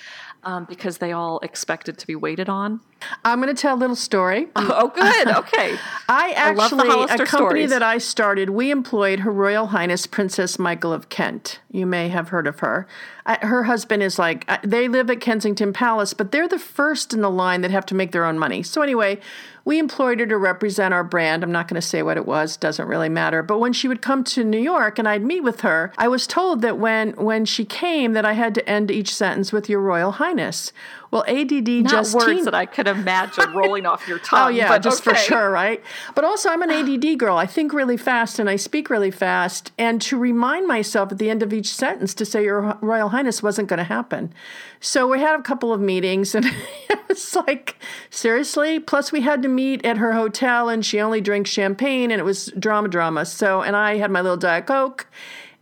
um, 0.44 0.64
because 0.64 0.98
they 0.98 1.12
all 1.12 1.38
expected 1.40 1.98
to 1.98 2.06
be 2.06 2.14
waited 2.14 2.48
on. 2.48 2.80
I'm 3.24 3.40
going 3.40 3.54
to 3.54 3.60
tell 3.60 3.76
a 3.76 3.78
little 3.78 3.96
story. 3.96 4.48
Oh, 4.56 4.88
good. 4.88 5.28
Okay. 5.28 5.76
I 6.08 6.32
actually, 6.32 6.88
a 6.88 7.06
company 7.06 7.26
stories. 7.26 7.70
that 7.70 7.82
I 7.82 7.98
started, 7.98 8.50
we 8.50 8.70
employed 8.70 9.20
Her 9.20 9.30
Royal 9.30 9.68
Highness 9.68 10.06
Princess 10.06 10.58
Michael 10.58 10.92
of 10.92 11.08
Kent. 11.10 11.60
You 11.70 11.86
may 11.86 12.08
have 12.08 12.30
heard 12.30 12.46
of 12.46 12.58
her. 12.60 12.88
I, 13.26 13.36
her 13.46 13.64
husband 13.64 14.02
is 14.02 14.18
like, 14.18 14.44
uh, 14.48 14.58
they 14.64 14.88
live 14.88 15.10
at 15.10 15.20
Kensington 15.20 15.72
Palace, 15.72 16.12
but 16.12 16.32
they're 16.32 16.48
the 16.48 16.58
first 16.58 17.12
in 17.12 17.20
the 17.20 17.30
line 17.30 17.60
that 17.60 17.70
have 17.70 17.86
to 17.86 17.94
make 17.94 18.10
their 18.14 18.24
own 18.24 18.38
money. 18.38 18.62
So, 18.62 18.80
anyway, 18.80 19.20
we 19.64 19.78
employed 19.78 20.20
her 20.20 20.26
to 20.26 20.36
represent 20.36 20.92
our 20.92 21.04
brand. 21.04 21.42
I'm 21.42 21.52
not 21.52 21.68
going 21.68 21.80
to 21.80 21.86
say 21.86 22.02
what 22.02 22.16
it 22.16 22.26
was, 22.26 22.56
doesn't 22.56 22.86
really 22.86 23.08
matter. 23.08 23.42
But 23.42 23.58
when 23.58 23.72
she 23.72 23.88
would 23.88 24.02
come 24.02 24.22
to 24.24 24.44
New 24.44 24.58
York 24.58 24.98
and 24.98 25.08
I'd 25.08 25.24
meet 25.24 25.42
with 25.42 25.60
her, 25.60 25.92
I 25.96 26.08
was 26.08 26.26
told 26.26 26.60
that 26.62 26.78
when, 26.78 27.12
when 27.12 27.44
she 27.44 27.64
came, 27.64 28.12
that 28.12 28.26
I 28.26 28.34
had 28.34 28.54
to 28.56 28.68
end 28.68 28.90
each 28.90 29.14
sentence 29.14 29.52
with 29.52 29.68
Your 29.68 29.80
Royal 29.80 30.12
Highness. 30.12 30.72
Well, 31.10 31.24
ADD 31.28 31.68
Not 31.68 31.90
Justine. 31.90 32.18
words 32.18 32.44
that 32.44 32.54
I 32.54 32.66
could 32.66 32.88
imagine 32.88 33.52
rolling 33.52 33.86
off 33.86 34.08
your 34.08 34.18
oh, 34.24 34.26
tongue. 34.26 34.40
Oh 34.40 34.48
yeah, 34.48 34.68
but 34.68 34.82
just 34.82 35.04
for 35.04 35.14
sure, 35.14 35.48
right? 35.48 35.80
But 36.14 36.24
also, 36.24 36.50
I'm 36.50 36.60
an 36.62 36.70
ADD 36.70 37.18
girl. 37.18 37.36
I 37.38 37.46
think 37.46 37.72
really 37.72 37.96
fast 37.96 38.40
and 38.40 38.50
I 38.50 38.56
speak 38.56 38.90
really 38.90 39.12
fast. 39.12 39.70
And 39.78 40.02
to 40.02 40.18
remind 40.18 40.66
myself 40.66 41.12
at 41.12 41.18
the 41.18 41.30
end 41.30 41.42
of 41.42 41.52
each 41.52 41.72
sentence 41.72 42.14
to 42.14 42.24
say 42.24 42.42
Your 42.42 42.76
Royal 42.80 43.10
Highness 43.10 43.44
wasn't 43.44 43.68
going 43.68 43.78
to 43.78 43.84
happen. 43.84 44.34
So 44.80 45.08
we 45.08 45.20
had 45.20 45.38
a 45.38 45.42
couple 45.42 45.72
of 45.72 45.80
meetings, 45.80 46.34
and 46.34 46.44
it 46.90 46.98
was 47.08 47.34
like, 47.34 47.76
seriously. 48.14 48.78
Plus, 48.78 49.12
we 49.12 49.20
had 49.20 49.42
to 49.42 49.48
meet 49.48 49.84
at 49.84 49.98
her 49.98 50.12
hotel, 50.12 50.68
and 50.68 50.84
she 50.84 51.00
only 51.00 51.20
drinks 51.20 51.50
champagne, 51.50 52.10
and 52.10 52.20
it 52.20 52.24
was 52.24 52.52
drama, 52.58 52.88
drama. 52.88 53.26
So, 53.26 53.62
and 53.62 53.76
I 53.76 53.96
had 53.96 54.10
my 54.10 54.20
little 54.20 54.36
diet 54.36 54.66
coke. 54.66 55.06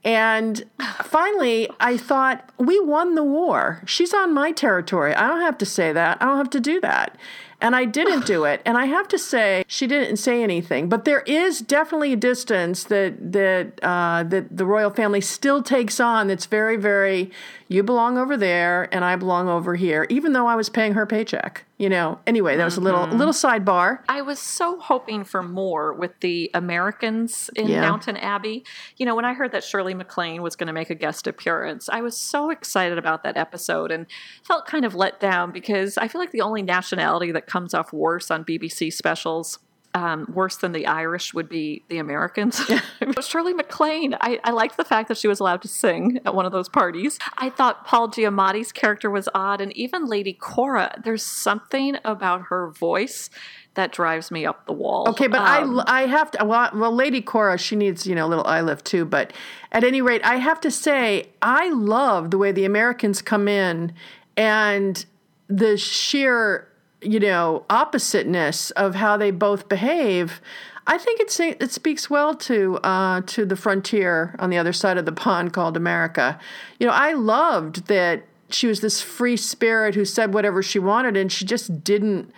And 0.04 0.64
finally, 1.02 1.68
I 1.80 1.96
thought, 1.96 2.48
we 2.58 2.80
won 2.80 3.14
the 3.14 3.24
war. 3.24 3.82
She's 3.86 4.14
on 4.14 4.34
my 4.34 4.52
territory. 4.52 5.14
I 5.14 5.28
don't 5.28 5.40
have 5.40 5.58
to 5.58 5.66
say 5.66 5.92
that. 5.92 6.18
I 6.20 6.26
don't 6.26 6.38
have 6.38 6.50
to 6.50 6.60
do 6.60 6.80
that. 6.80 7.16
And 7.60 7.76
I 7.76 7.84
didn't 7.84 8.26
do 8.26 8.44
it. 8.52 8.60
And 8.64 8.76
I 8.76 8.86
have 8.86 9.08
to 9.08 9.18
say, 9.18 9.64
she 9.68 9.86
didn't 9.86 10.16
say 10.16 10.42
anything. 10.42 10.88
But 10.88 11.04
there 11.04 11.20
is 11.20 11.60
definitely 11.60 12.12
a 12.12 12.16
distance 12.16 12.84
that 12.84 13.32
that 13.32 13.82
uh, 13.82 14.24
that 14.24 14.56
the 14.56 14.66
royal 14.66 14.90
family 14.90 15.20
still 15.20 15.62
takes 15.62 16.00
on. 16.00 16.28
That's 16.28 16.46
very, 16.46 16.76
very. 16.76 17.30
You 17.72 17.82
belong 17.82 18.18
over 18.18 18.36
there, 18.36 18.88
and 18.92 19.02
I 19.04 19.16
belong 19.16 19.48
over 19.48 19.74
here. 19.74 20.06
Even 20.10 20.34
though 20.34 20.46
I 20.46 20.56
was 20.56 20.68
paying 20.68 20.92
her 20.92 21.06
paycheck, 21.06 21.64
you 21.78 21.88
know. 21.88 22.18
Anyway, 22.26 22.56
that 22.56 22.64
was 22.64 22.76
a 22.76 22.80
little 22.80 23.04
a 23.04 23.14
little 23.14 23.32
sidebar. 23.32 24.00
I 24.08 24.20
was 24.20 24.38
so 24.38 24.78
hoping 24.78 25.24
for 25.24 25.42
more 25.42 25.94
with 25.94 26.12
the 26.20 26.50
Americans 26.52 27.48
in 27.56 27.68
Yeah. 27.68 27.80
Downton 27.80 28.18
Abbey. 28.18 28.64
You 28.98 29.06
know, 29.06 29.16
when 29.16 29.24
I 29.24 29.32
heard 29.32 29.52
that 29.52 29.64
Shirley 29.64 29.94
MacLaine 29.94 30.42
was 30.42 30.54
going 30.54 30.66
to 30.66 30.72
make 30.74 30.90
a 30.90 30.94
guest 30.94 31.26
appearance, 31.26 31.88
I 31.88 32.02
was 32.02 32.16
so 32.16 32.50
excited 32.50 32.98
about 32.98 33.22
that 33.22 33.38
episode 33.38 33.90
and 33.90 34.06
felt 34.44 34.66
kind 34.66 34.84
of 34.84 34.94
let 34.94 35.18
down 35.18 35.50
because 35.50 35.96
I 35.96 36.08
feel 36.08 36.20
like 36.20 36.32
the 36.32 36.42
only 36.42 36.62
nationality 36.62 37.32
that 37.32 37.46
comes 37.46 37.72
off 37.72 37.92
worse 37.92 38.30
on 38.30 38.44
BBC 38.44 38.92
specials. 38.92 39.58
Um, 39.94 40.26
worse 40.32 40.56
than 40.56 40.72
the 40.72 40.86
Irish 40.86 41.34
would 41.34 41.50
be 41.50 41.84
the 41.88 41.98
Americans. 41.98 42.62
Shirley 43.20 43.52
MacLaine, 43.52 44.14
I, 44.22 44.40
I 44.42 44.50
liked 44.52 44.78
the 44.78 44.86
fact 44.86 45.08
that 45.08 45.18
she 45.18 45.28
was 45.28 45.38
allowed 45.38 45.60
to 45.62 45.68
sing 45.68 46.18
at 46.24 46.34
one 46.34 46.46
of 46.46 46.52
those 46.52 46.70
parties. 46.70 47.18
I 47.36 47.50
thought 47.50 47.84
Paul 47.84 48.08
Giamatti's 48.08 48.72
character 48.72 49.10
was 49.10 49.28
odd, 49.34 49.60
and 49.60 49.70
even 49.76 50.06
Lady 50.06 50.32
Cora, 50.32 50.98
there's 51.04 51.22
something 51.22 51.98
about 52.06 52.44
her 52.48 52.70
voice 52.70 53.28
that 53.74 53.92
drives 53.92 54.30
me 54.30 54.44
up 54.46 54.66
the 54.66 54.72
wall. 54.72 55.08
Okay, 55.10 55.26
but 55.26 55.40
Um, 55.40 55.80
I 55.80 56.02
I 56.02 56.06
have 56.06 56.30
to 56.32 56.44
well, 56.44 56.70
well 56.74 56.94
Lady 56.94 57.20
Cora 57.20 57.58
she 57.58 57.76
needs 57.76 58.06
you 58.06 58.14
know 58.14 58.26
a 58.26 58.28
little 58.28 58.46
eye 58.46 58.60
lift 58.60 58.84
too. 58.84 59.04
But 59.04 59.32
at 59.70 59.84
any 59.84 60.02
rate, 60.02 60.22
I 60.24 60.36
have 60.36 60.60
to 60.62 60.70
say 60.70 61.28
I 61.40 61.70
love 61.70 62.30
the 62.30 62.38
way 62.38 62.52
the 62.52 62.64
Americans 62.64 63.22
come 63.22 63.48
in 63.48 63.92
and 64.36 65.04
the 65.48 65.76
sheer 65.76 66.68
you 67.02 67.20
know 67.20 67.64
oppositeness 67.70 68.70
of 68.72 68.94
how 68.94 69.16
they 69.16 69.30
both 69.30 69.68
behave. 69.68 70.40
I 70.86 70.98
think 70.98 71.20
it 71.20 71.30
say, 71.30 71.50
it 71.60 71.70
speaks 71.70 72.10
well 72.10 72.34
to 72.34 72.76
uh, 72.78 73.20
to 73.22 73.46
the 73.46 73.56
frontier 73.56 74.34
on 74.38 74.50
the 74.50 74.58
other 74.58 74.72
side 74.72 74.98
of 74.98 75.04
the 75.04 75.12
pond 75.12 75.52
called 75.52 75.76
America. 75.76 76.38
You 76.78 76.86
know, 76.86 76.92
I 76.92 77.12
loved 77.12 77.86
that 77.86 78.24
she 78.50 78.66
was 78.66 78.80
this 78.80 79.00
free 79.00 79.36
spirit 79.36 79.94
who 79.94 80.04
said 80.04 80.34
whatever 80.34 80.62
she 80.62 80.78
wanted, 80.78 81.16
and 81.16 81.30
she 81.30 81.44
just 81.44 81.84
didn't. 81.84 82.32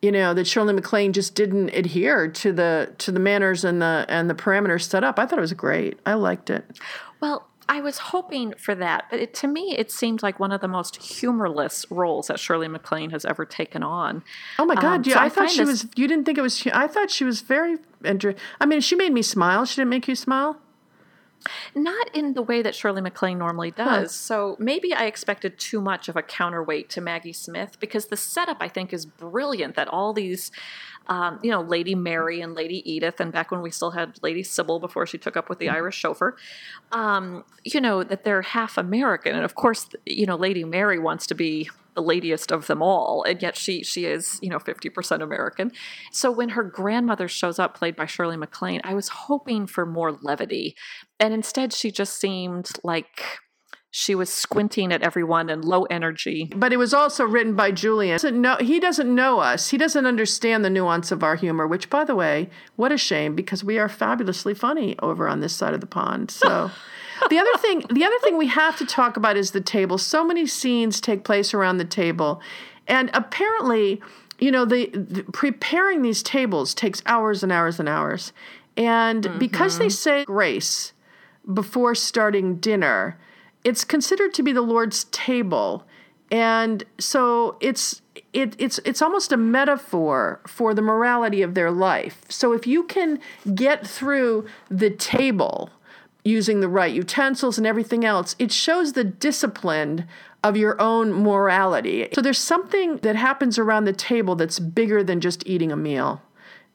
You 0.00 0.10
know 0.10 0.32
that 0.32 0.46
Shirley 0.46 0.72
MacLaine 0.72 1.12
just 1.12 1.34
didn't 1.34 1.68
adhere 1.70 2.26
to 2.26 2.52
the 2.52 2.94
to 2.98 3.12
the 3.12 3.20
manners 3.20 3.64
and 3.64 3.82
the 3.82 4.06
and 4.08 4.30
the 4.30 4.34
parameters 4.34 4.88
set 4.88 5.04
up. 5.04 5.18
I 5.18 5.26
thought 5.26 5.38
it 5.38 5.42
was 5.42 5.52
great. 5.52 6.00
I 6.06 6.14
liked 6.14 6.48
it. 6.48 6.64
Well, 7.20 7.49
I 7.70 7.80
was 7.80 7.98
hoping 7.98 8.54
for 8.58 8.74
that, 8.74 9.04
but 9.10 9.20
it, 9.20 9.32
to 9.34 9.46
me, 9.46 9.76
it 9.78 9.92
seemed 9.92 10.24
like 10.24 10.40
one 10.40 10.50
of 10.50 10.60
the 10.60 10.66
most 10.66 10.96
humorless 10.96 11.86
roles 11.88 12.26
that 12.26 12.40
Shirley 12.40 12.66
MacLaine 12.66 13.10
has 13.10 13.24
ever 13.24 13.46
taken 13.46 13.84
on. 13.84 14.24
Oh 14.58 14.64
my 14.64 14.74
God! 14.74 14.84
Um, 14.84 15.02
yeah, 15.04 15.14
so 15.14 15.20
I, 15.20 15.28
thought 15.28 15.50
she 15.50 15.58
this- 15.58 15.84
was. 15.84 15.86
You 15.94 16.08
didn't 16.08 16.24
think 16.24 16.36
it 16.36 16.42
was. 16.42 16.66
I 16.72 16.88
thought 16.88 17.12
she 17.12 17.22
was 17.22 17.42
very. 17.42 17.76
I 18.60 18.66
mean, 18.66 18.80
she 18.80 18.96
made 18.96 19.12
me 19.12 19.22
smile. 19.22 19.64
She 19.66 19.76
didn't 19.76 19.90
make 19.90 20.08
you 20.08 20.16
smile. 20.16 20.58
Not 21.74 22.14
in 22.14 22.34
the 22.34 22.42
way 22.42 22.62
that 22.62 22.74
Shirley 22.74 23.00
MacLaine 23.00 23.38
normally 23.38 23.70
does. 23.70 24.14
So 24.14 24.56
maybe 24.58 24.92
I 24.92 25.06
expected 25.06 25.58
too 25.58 25.80
much 25.80 26.08
of 26.08 26.16
a 26.16 26.22
counterweight 26.22 26.88
to 26.90 27.00
Maggie 27.00 27.32
Smith 27.32 27.78
because 27.80 28.06
the 28.06 28.16
setup 28.16 28.58
I 28.60 28.68
think 28.68 28.92
is 28.92 29.06
brilliant. 29.06 29.76
That 29.76 29.88
all 29.88 30.12
these, 30.12 30.50
um, 31.06 31.38
you 31.42 31.50
know, 31.50 31.60
Lady 31.60 31.94
Mary 31.94 32.40
and 32.40 32.54
Lady 32.54 32.88
Edith, 32.90 33.20
and 33.20 33.32
back 33.32 33.50
when 33.50 33.62
we 33.62 33.70
still 33.70 33.92
had 33.92 34.18
Lady 34.22 34.42
Sybil 34.42 34.78
before 34.80 35.06
she 35.06 35.18
took 35.18 35.36
up 35.36 35.48
with 35.48 35.58
the 35.58 35.68
Irish 35.68 35.96
chauffeur, 35.96 36.36
um, 36.92 37.44
you 37.64 37.80
know, 37.80 38.02
that 38.02 38.24
they're 38.24 38.42
half 38.42 38.76
American, 38.76 39.34
and 39.34 39.44
of 39.44 39.54
course, 39.54 39.88
you 40.06 40.26
know, 40.26 40.36
Lady 40.36 40.64
Mary 40.64 40.98
wants 40.98 41.26
to 41.28 41.34
be 41.34 41.70
the 41.94 42.02
ladiest 42.02 42.50
of 42.52 42.66
them 42.66 42.82
all, 42.82 43.22
and 43.24 43.40
yet 43.42 43.56
she 43.56 43.82
she 43.82 44.06
is 44.06 44.38
you 44.42 44.50
know 44.50 44.58
fifty 44.58 44.88
percent 44.88 45.22
American. 45.22 45.72
So 46.12 46.30
when 46.30 46.50
her 46.50 46.64
grandmother 46.64 47.28
shows 47.28 47.58
up, 47.58 47.76
played 47.76 47.96
by 47.96 48.06
Shirley 48.06 48.36
MacLaine, 48.36 48.80
I 48.84 48.94
was 48.94 49.08
hoping 49.08 49.66
for 49.66 49.86
more 49.86 50.12
levity, 50.12 50.76
and 51.18 51.34
instead 51.34 51.72
she 51.72 51.90
just 51.90 52.18
seemed 52.18 52.70
like 52.84 53.40
she 53.92 54.14
was 54.14 54.32
squinting 54.32 54.92
at 54.92 55.02
everyone 55.02 55.50
and 55.50 55.64
low 55.64 55.82
energy. 55.84 56.52
But 56.54 56.72
it 56.72 56.76
was 56.76 56.94
also 56.94 57.24
written 57.24 57.56
by 57.56 57.72
Julian. 57.72 58.14
Doesn't 58.14 58.40
know, 58.40 58.56
he 58.60 58.78
doesn't 58.78 59.12
know 59.12 59.40
us. 59.40 59.70
He 59.70 59.78
doesn't 59.78 60.06
understand 60.06 60.64
the 60.64 60.70
nuance 60.70 61.10
of 61.10 61.24
our 61.24 61.34
humor. 61.34 61.66
Which, 61.66 61.90
by 61.90 62.04
the 62.04 62.14
way, 62.14 62.50
what 62.76 62.92
a 62.92 62.98
shame 62.98 63.34
because 63.34 63.64
we 63.64 63.78
are 63.78 63.88
fabulously 63.88 64.54
funny 64.54 64.96
over 65.00 65.26
on 65.26 65.40
this 65.40 65.54
side 65.54 65.74
of 65.74 65.80
the 65.80 65.86
pond. 65.86 66.30
So. 66.30 66.70
the 67.28 67.38
other 67.38 67.56
thing 67.58 67.84
the 67.90 68.04
other 68.04 68.18
thing 68.20 68.36
we 68.36 68.48
have 68.48 68.76
to 68.78 68.86
talk 68.86 69.16
about 69.16 69.36
is 69.36 69.50
the 69.50 69.60
table. 69.60 69.98
So 69.98 70.24
many 70.24 70.46
scenes 70.46 71.00
take 71.00 71.24
place 71.24 71.52
around 71.54 71.78
the 71.78 71.84
table. 71.84 72.40
And 72.86 73.10
apparently 73.14 74.00
you 74.38 74.50
know 74.50 74.64
the, 74.64 74.86
the 74.86 75.22
preparing 75.24 76.02
these 76.02 76.22
tables 76.22 76.74
takes 76.74 77.02
hours 77.06 77.42
and 77.42 77.52
hours 77.52 77.78
and 77.78 77.88
hours. 77.88 78.32
And 78.76 79.24
mm-hmm. 79.24 79.38
because 79.38 79.78
they 79.78 79.88
say 79.88 80.24
grace 80.24 80.92
before 81.52 81.94
starting 81.94 82.56
dinner 82.56 83.18
it's 83.64 83.84
considered 83.84 84.34
to 84.34 84.42
be 84.42 84.52
the 84.52 84.62
lord's 84.62 85.04
table. 85.04 85.84
And 86.30 86.84
so 86.98 87.56
it's 87.60 88.02
it, 88.32 88.54
it's 88.58 88.78
it's 88.84 89.02
almost 89.02 89.32
a 89.32 89.36
metaphor 89.36 90.40
for 90.46 90.74
the 90.74 90.82
morality 90.82 91.42
of 91.42 91.54
their 91.54 91.70
life. 91.70 92.22
So 92.28 92.52
if 92.52 92.66
you 92.66 92.84
can 92.84 93.18
get 93.54 93.86
through 93.86 94.46
the 94.70 94.90
table 94.90 95.70
using 96.30 96.60
the 96.60 96.68
right 96.68 96.94
utensils 96.94 97.58
and 97.58 97.66
everything 97.66 98.04
else, 98.04 98.36
it 98.38 98.52
shows 98.52 98.92
the 98.92 99.04
discipline 99.04 100.06
of 100.42 100.56
your 100.56 100.80
own 100.80 101.12
morality. 101.12 102.08
So 102.14 102.22
there's 102.22 102.38
something 102.38 102.96
that 102.98 103.16
happens 103.16 103.58
around 103.58 103.84
the 103.84 103.92
table 103.92 104.36
that's 104.36 104.58
bigger 104.58 105.04
than 105.04 105.20
just 105.20 105.46
eating 105.46 105.70
a 105.70 105.76
meal. 105.76 106.22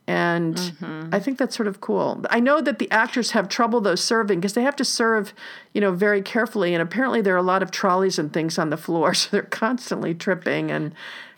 And 0.07 1.09
I 1.11 1.19
think 1.19 1.39
that's 1.39 1.55
sort 1.55 1.67
of 1.67 1.81
cool. 1.81 2.23
I 2.29 2.39
know 2.39 2.61
that 2.61 2.77
the 2.77 2.89
actors 2.91 3.31
have 3.31 3.49
trouble 3.49 3.81
though 3.81 3.95
serving 3.95 4.39
because 4.39 4.53
they 4.53 4.61
have 4.61 4.75
to 4.75 4.85
serve, 4.85 5.33
you 5.73 5.81
know, 5.81 5.91
very 5.91 6.21
carefully. 6.21 6.75
And 6.75 6.81
apparently 6.81 7.21
there 7.21 7.33
are 7.33 7.39
a 7.39 7.43
lot 7.43 7.63
of 7.63 7.71
trolleys 7.71 8.19
and 8.19 8.31
things 8.31 8.59
on 8.59 8.69
the 8.69 8.77
floor, 8.77 9.13
so 9.15 9.29
they're 9.31 9.41
constantly 9.41 10.13
tripping 10.13 10.69
and 10.69 10.93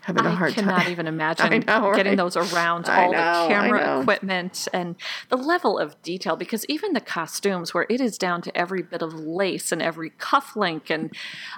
having 0.08 0.26
a 0.26 0.30
I 0.30 0.36
hard 0.36 0.54
cannot 0.54 0.88
even 0.88 1.06
imagine 1.16 1.46
I 1.52 1.58
know, 1.58 1.94
getting 1.94 2.12
right? 2.12 2.18
those 2.18 2.38
around 2.38 2.88
I 2.88 3.04
all 3.04 3.12
know, 3.12 3.42
the 3.44 3.54
camera 3.54 4.00
equipment 4.00 4.70
and 4.72 4.96
the 5.28 5.36
level 5.36 5.78
of 5.78 6.02
detail. 6.02 6.38
Because 6.38 6.66
even 6.70 6.94
the 6.94 7.02
costumes, 7.02 7.74
where 7.74 7.86
it 7.90 8.00
is 8.00 8.18
down 8.18 8.42
to 8.44 8.58
every 8.58 8.82
bit 8.82 9.02
of 9.02 9.14
lace 9.14 9.74
and 9.74 9.82
every 9.82 10.12
cufflink, 10.12 10.90
and 10.90 11.14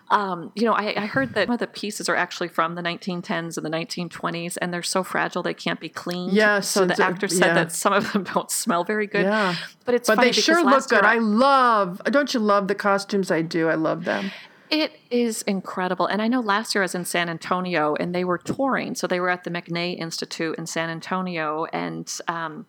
um, 0.10 0.52
you 0.56 0.66
know, 0.66 0.74
I, 0.74 0.96
I 0.98 1.06
heard 1.06 1.36
that 1.36 1.46
some 1.46 1.54
of 1.54 1.60
the 1.60 1.68
pieces 1.68 2.10
are 2.10 2.16
actually 2.16 2.48
from 2.48 2.74
the 2.74 2.82
1910s 2.82 3.56
and 3.56 3.66
the 3.66 3.70
1920s, 3.70 4.58
and 4.60 4.74
they're 4.74 4.82
so 4.82 5.04
fragile 5.04 5.44
they 5.44 5.54
can't 5.54 5.80
be 5.80 5.90
cleaned. 5.90 6.34
Yes, 6.34 6.68
so 6.68 6.86
the 6.86 7.00
actor 7.02 7.28
said 7.28 7.48
yeah. 7.48 7.54
that 7.54 7.72
some 7.72 7.94
of 7.94 8.12
them 8.12 8.24
don't 8.34 8.50
smell 8.50 8.84
very 8.84 9.06
good. 9.06 9.26
Yeah. 9.26 9.56
but 9.86 9.94
it's 9.94 10.08
but 10.08 10.20
they 10.20 10.32
sure 10.32 10.64
look 10.64 10.90
good. 10.90 11.04
I 11.04 11.20
love. 11.20 12.02
Don't 12.06 12.34
you 12.34 12.40
love 12.40 12.68
the 12.68 12.76
costumes? 12.76 13.30
I 13.30 13.44
do. 13.44 13.70
I 13.70 13.76
love 13.76 14.06
them. 14.06 14.32
It 14.70 15.00
is 15.10 15.42
incredible. 15.44 16.06
And 16.06 16.22
I 16.22 16.28
know 16.28 16.42
last 16.42 16.76
year 16.76 16.84
I 16.84 16.86
was 16.86 16.96
in 16.96 17.06
San 17.06 17.30
Antonio 17.30 17.96
and 17.96 18.14
they 18.14 18.24
were 18.24 18.38
touring. 18.38 18.96
So 18.96 19.08
they 19.08 19.20
were 19.20 19.30
at 19.30 19.44
the 19.44 19.50
McNay 19.50 19.98
Institute 19.98 20.58
in 20.58 20.68
San 20.68 20.90
Antonio. 20.90 21.66
And 21.74 22.12
um, 22.28 22.68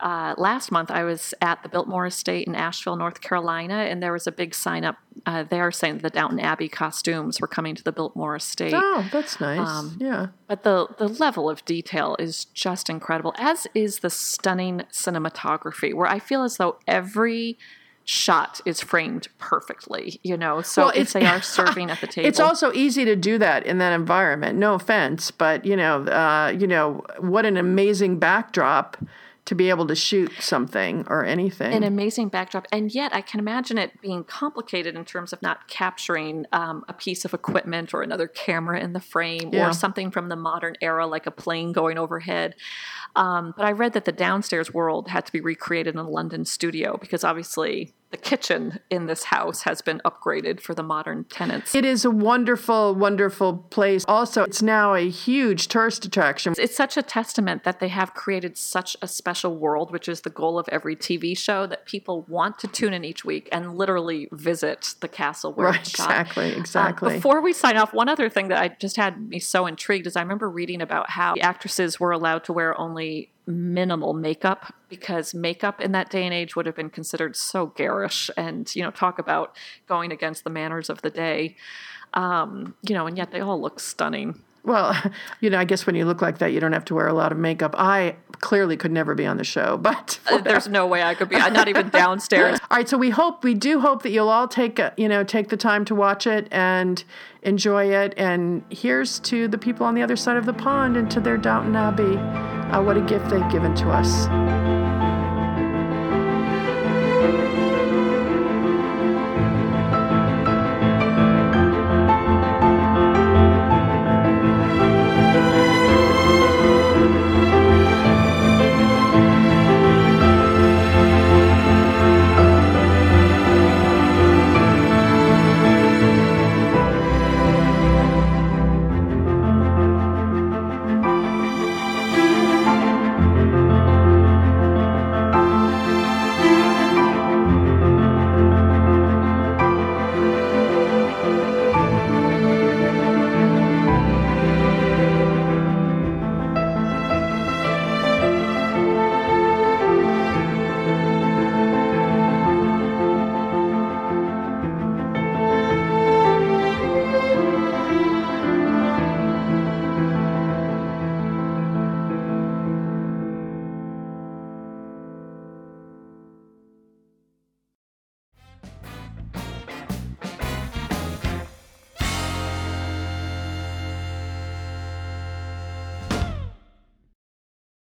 uh, 0.00 0.34
last 0.38 0.72
month 0.72 0.90
I 0.90 1.04
was 1.04 1.32
at 1.40 1.62
the 1.62 1.68
Biltmore 1.68 2.06
Estate 2.06 2.48
in 2.48 2.56
Asheville, 2.56 2.96
North 2.96 3.20
Carolina. 3.20 3.74
And 3.74 4.02
there 4.02 4.12
was 4.12 4.26
a 4.26 4.32
big 4.32 4.54
sign 4.54 4.84
up 4.84 4.96
uh, 5.24 5.44
there 5.44 5.70
saying 5.70 5.98
the 5.98 6.10
Downton 6.10 6.40
Abbey 6.40 6.68
costumes 6.68 7.40
were 7.40 7.48
coming 7.48 7.76
to 7.76 7.84
the 7.84 7.92
Biltmore 7.92 8.34
Estate. 8.34 8.74
Oh, 8.74 9.08
that's 9.12 9.40
nice. 9.40 9.68
Um, 9.68 9.98
yeah. 10.00 10.28
But 10.48 10.64
the, 10.64 10.88
the 10.98 11.06
level 11.06 11.48
of 11.48 11.64
detail 11.64 12.16
is 12.18 12.46
just 12.46 12.90
incredible, 12.90 13.34
as 13.36 13.68
is 13.72 14.00
the 14.00 14.10
stunning 14.10 14.82
cinematography, 14.92 15.94
where 15.94 16.08
I 16.08 16.18
feel 16.18 16.42
as 16.42 16.56
though 16.56 16.78
every 16.88 17.56
shot 18.10 18.60
is 18.64 18.80
framed 18.80 19.28
perfectly, 19.38 20.18
you 20.24 20.36
know. 20.36 20.62
So 20.62 20.82
Well, 20.86 20.90
if 20.90 20.96
it's- 20.96 21.12
they 21.12 21.24
are 21.26 21.40
serving 21.58 21.90
at 21.90 22.00
the 22.00 22.06
table. 22.14 22.28
It's 22.28 22.40
also 22.40 22.72
easy 22.72 23.04
to 23.04 23.14
do 23.14 23.38
that 23.38 23.64
in 23.64 23.78
that 23.78 23.92
environment. 23.92 24.58
No 24.58 24.74
offense, 24.74 25.30
but 25.30 25.64
you 25.64 25.76
know, 25.76 26.02
uh, 26.04 26.52
you 26.58 26.66
know, 26.66 27.04
what 27.18 27.46
an 27.46 27.56
amazing 27.56 28.18
backdrop 28.18 28.96
to 29.46 29.54
be 29.54 29.70
able 29.70 29.86
to 29.86 29.96
shoot 29.96 30.30
something 30.38 31.04
or 31.08 31.24
anything. 31.24 31.72
an 31.72 31.82
amazing 31.82 32.28
backdrop, 32.28 32.66
and 32.70 32.94
yet 32.94 33.12
I 33.14 33.20
can 33.20 33.40
imagine 33.40 33.78
it 33.78 34.00
being 34.00 34.22
complicated 34.22 34.94
in 34.96 35.04
terms 35.04 35.32
of 35.32 35.40
not 35.42 35.66
capturing 35.66 36.46
um, 36.52 36.84
a 36.88 36.92
piece 36.92 37.24
of 37.24 37.32
equipment 37.32 37.94
or 37.94 38.02
another 38.02 38.28
camera 38.28 38.78
in 38.80 38.92
the 38.92 39.00
frame 39.00 39.50
Yeah. 39.52 39.70
or 39.70 39.72
something 39.72 40.10
from 40.10 40.28
the 40.28 40.36
modern 40.36 40.74
era, 40.80 41.06
like 41.06 41.26
a 41.26 41.30
plane 41.30 41.72
going 41.72 41.96
overhead. 41.98 42.54
Um, 43.16 43.54
but 43.56 43.64
I 43.66 43.72
read 43.72 43.92
that 43.94 44.04
the 44.04 44.12
downstairs 44.12 44.72
world 44.74 45.08
had 45.08 45.26
to 45.26 45.32
be 45.32 45.40
recreated 45.40 45.94
in 45.94 46.00
a 46.00 46.08
London 46.08 46.44
studio 46.44 46.96
because 47.00 47.24
obviously 47.24 47.92
the 48.10 48.16
kitchen 48.16 48.80
in 48.90 49.06
this 49.06 49.24
house 49.24 49.62
has 49.62 49.80
been 49.82 50.00
upgraded 50.04 50.60
for 50.60 50.74
the 50.74 50.82
modern 50.82 51.24
tenants. 51.24 51.74
it 51.74 51.84
is 51.84 52.04
a 52.04 52.10
wonderful, 52.10 52.94
wonderful 52.94 53.58
place. 53.70 54.04
Also, 54.08 54.42
it's 54.42 54.60
now 54.62 54.94
a 54.94 55.08
huge 55.08 55.68
tourist 55.68 56.04
attraction. 56.04 56.54
it's 56.58 56.74
such 56.76 56.96
a 56.96 57.02
testament 57.02 57.62
that 57.64 57.78
they 57.78 57.86
have 57.88 58.12
created 58.14 58.56
such 58.56 58.96
a 59.00 59.06
special 59.06 59.56
world, 59.56 59.92
which 59.92 60.08
is 60.08 60.22
the 60.22 60.30
goal 60.30 60.58
of 60.58 60.68
every 60.70 60.96
TV 60.96 61.38
show, 61.38 61.66
that 61.66 61.86
people 61.86 62.22
want 62.28 62.58
to 62.58 62.66
tune 62.66 62.92
in 62.92 63.04
each 63.04 63.24
week 63.24 63.48
and 63.52 63.76
literally 63.76 64.28
visit 64.32 64.94
the 65.00 65.08
castle 65.08 65.52
where 65.52 65.68
Right, 65.68 65.80
it's 65.80 65.90
shot. 65.90 66.10
exactly, 66.10 66.52
Um, 66.54 66.60
exactly. 66.60 67.14
before 67.14 67.40
we 67.40 67.52
sign 67.52 67.76
off, 67.76 67.92
one 67.94 68.08
other 68.08 68.28
thing 68.28 68.48
that 68.48 68.60
I 68.60 68.68
just 68.68 68.96
had 68.96 69.28
me 69.28 69.38
so 69.38 69.66
intrigued 69.66 70.06
is 70.08 70.16
I 70.16 70.22
remember 70.22 70.50
reading 70.50 70.82
about 70.82 71.10
how 71.10 71.34
the 71.34 71.42
actresses 71.42 72.00
were 72.00 72.10
allowed 72.10 72.42
to 72.44 72.52
wear 72.52 72.76
only 72.78 73.30
minimal 73.50 74.12
makeup 74.14 74.72
because 74.88 75.34
makeup 75.34 75.80
in 75.80 75.92
that 75.92 76.10
day 76.10 76.24
and 76.24 76.32
age 76.34 76.56
would 76.56 76.66
have 76.66 76.76
been 76.76 76.90
considered 76.90 77.36
so 77.36 77.66
garish 77.66 78.30
and 78.36 78.74
you 78.74 78.82
know 78.82 78.90
talk 78.90 79.18
about 79.18 79.56
going 79.86 80.12
against 80.12 80.44
the 80.44 80.50
manners 80.50 80.88
of 80.88 81.02
the 81.02 81.10
day 81.10 81.56
um, 82.14 82.74
you 82.82 82.94
know 82.94 83.06
and 83.06 83.16
yet 83.16 83.30
they 83.32 83.40
all 83.40 83.60
look 83.60 83.78
stunning 83.80 84.40
Well, 84.62 84.94
you 85.40 85.48
know, 85.48 85.58
I 85.58 85.64
guess 85.64 85.86
when 85.86 85.94
you 85.96 86.04
look 86.04 86.20
like 86.20 86.36
that, 86.38 86.52
you 86.52 86.60
don't 86.60 86.74
have 86.74 86.84
to 86.86 86.94
wear 86.94 87.08
a 87.08 87.14
lot 87.14 87.32
of 87.32 87.38
makeup. 87.38 87.74
I 87.78 88.16
clearly 88.40 88.76
could 88.76 88.92
never 88.92 89.14
be 89.14 89.24
on 89.24 89.38
the 89.38 89.44
show, 89.44 89.76
but 89.90 90.18
Uh, 90.30 90.38
There's 90.38 90.68
no 90.68 90.86
way 90.86 91.02
I 91.02 91.14
could 91.14 91.30
be. 91.30 91.36
I'm 91.36 91.54
not 91.54 91.68
even 91.68 91.88
downstairs. 91.88 92.58
All 92.70 92.76
right, 92.76 92.86
so 92.88 92.98
we 92.98 93.08
hope 93.10 93.42
we 93.42 93.54
do 93.54 93.80
hope 93.80 94.02
that 94.02 94.10
you'll 94.10 94.28
all 94.28 94.48
take 94.48 94.78
uh, 94.78 94.90
you 94.98 95.08
know 95.08 95.24
take 95.24 95.48
the 95.48 95.56
time 95.56 95.84
to 95.86 95.94
watch 95.94 96.26
it 96.26 96.46
and 96.50 97.02
enjoy 97.42 97.86
it. 97.90 98.12
And 98.18 98.62
here's 98.68 99.18
to 99.20 99.48
the 99.48 99.56
people 99.58 99.86
on 99.86 99.94
the 99.94 100.02
other 100.02 100.16
side 100.16 100.36
of 100.36 100.44
the 100.44 100.52
pond 100.52 100.96
and 100.96 101.10
to 101.10 101.20
their 101.20 101.38
Downton 101.38 101.74
Abbey. 101.74 102.49
Uh, 102.72 102.80
what 102.80 102.96
a 102.96 103.00
gift 103.00 103.28
they've 103.30 103.50
given 103.50 103.74
to 103.74 103.90
us. 103.90 104.69